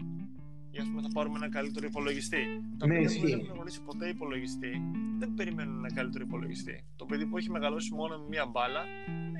[0.71, 2.43] Ή ας πούμε, θα πάρουμε ένα καλύτερο υπολογιστή.
[2.77, 4.81] Τα ναι, παιδιά που δεν έχουν γνωρίσει ποτέ υπολογιστή,
[5.17, 6.85] δεν περιμένουν ένα καλύτερο υπολογιστή.
[6.95, 8.81] Το παιδί που έχει μεγαλώσει μόνο με μία μπάλα,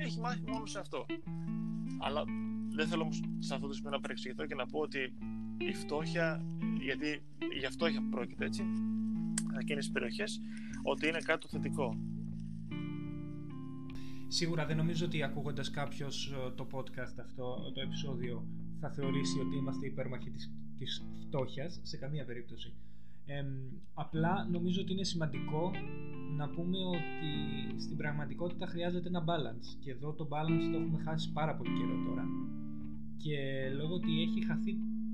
[0.04, 1.06] έχει μάθει μόνο σε αυτό.
[1.98, 2.24] Αλλά
[2.68, 5.12] δεν θέλω όμως σε αυτό το σημείο να παρεξηγηθώ και να πω ότι
[5.58, 6.44] η φτώχεια,
[6.80, 7.22] γιατί
[7.58, 8.62] για φτώχεια πρόκειται έτσι,
[9.60, 10.40] εκείνες τις περιοχές,
[10.82, 11.96] ότι είναι κάτι το θετικό.
[14.28, 18.46] Σίγουρα δεν νομίζω ότι ακούγοντας κάποιος ε, το podcast αυτό, το επεισόδιο,
[18.80, 22.74] θα θεωρήσει ότι είμαστε υπέρμαχοι της, της φτώχειας, σε καμία περίπτωση.
[23.94, 25.70] απλά νομίζω ότι είναι σημαντικό
[26.36, 27.30] να πούμε ότι
[27.80, 32.04] στην πραγματικότητα χρειάζεται ένα balance και εδώ το balance το έχουμε χάσει πάρα πολύ καιρό
[32.06, 32.24] τώρα
[33.16, 33.36] και
[33.76, 35.05] λόγω ότι έχει χαθεί η, η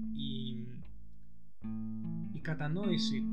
[2.43, 3.25] κατανόηση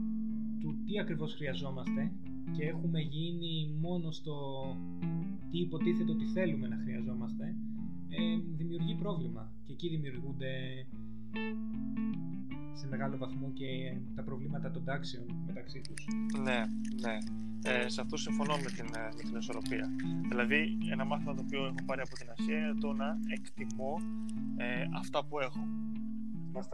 [0.59, 2.11] του τι ακριβώς χρειαζόμαστε
[2.57, 4.35] και έχουμε γίνει μόνο στο
[5.51, 7.55] τι υποτίθεται ότι θέλουμε να χρειαζόμαστε
[8.09, 10.85] ε, δημιουργεί πρόβλημα και εκεί δημιουργούνται
[12.73, 16.07] σε μεγάλο βαθμό και τα προβλήματα των τάξεων μεταξύ τους.
[16.43, 16.63] Ναι,
[17.01, 17.17] ναι.
[17.63, 19.89] Ε, σε αυτό συμφωνώ με την, ε, με την ισορροπία.
[20.29, 24.01] Δηλαδή, ένα μάθημα το οποίο έχω πάρει από την Ασία είναι το να εκτιμώ
[24.57, 25.67] ε, αυτά που έχω.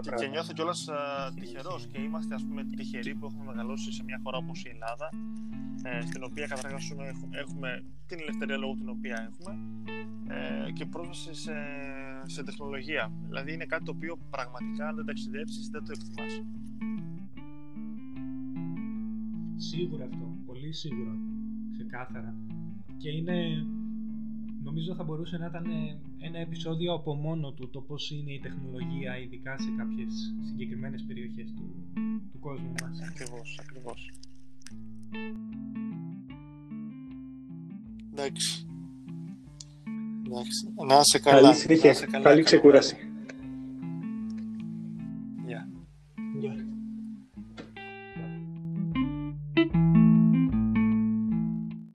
[0.01, 0.89] Και, και νιώθω κιόλας
[1.35, 5.09] τυχερός και είμαστε ας πούμε τυχεροί που έχουμε μεγαλώσει σε μια χώρα όπως η Ελλάδα,
[5.83, 9.59] ε, στην οποία καταρχάς έχουμε, έχουμε την ελευθερία λόγω την οποία έχουμε
[10.27, 11.53] ε, και πρόσβαση σε,
[12.25, 13.11] σε τεχνολογία.
[13.27, 16.43] Δηλαδή είναι κάτι το οποίο πραγματικά αν δεν ταξιδέψεις δεν το εκτιμάς.
[19.55, 21.15] Σίγουρα αυτό, πολύ σίγουρα,
[21.71, 22.35] ξεκάθαρα.
[22.97, 23.65] Και είναι,
[24.75, 28.39] νομίζω θα μπορούσε να ήταν ε, ένα επεισόδιο από μόνο του το πώς είναι η
[28.39, 30.13] τεχνολογία ειδικά σε κάποιες
[30.49, 31.75] συγκεκριμένες περιοχές του,
[32.31, 32.99] του κόσμου μας.
[33.09, 34.11] Ακριβώς, ακριβώς.
[38.11, 38.65] Εντάξει.
[40.25, 40.73] Εντάξει.
[40.87, 41.41] Να σε καλά.
[41.41, 42.43] Καλή συνέχεια.
[42.43, 42.95] Ξεκούραση.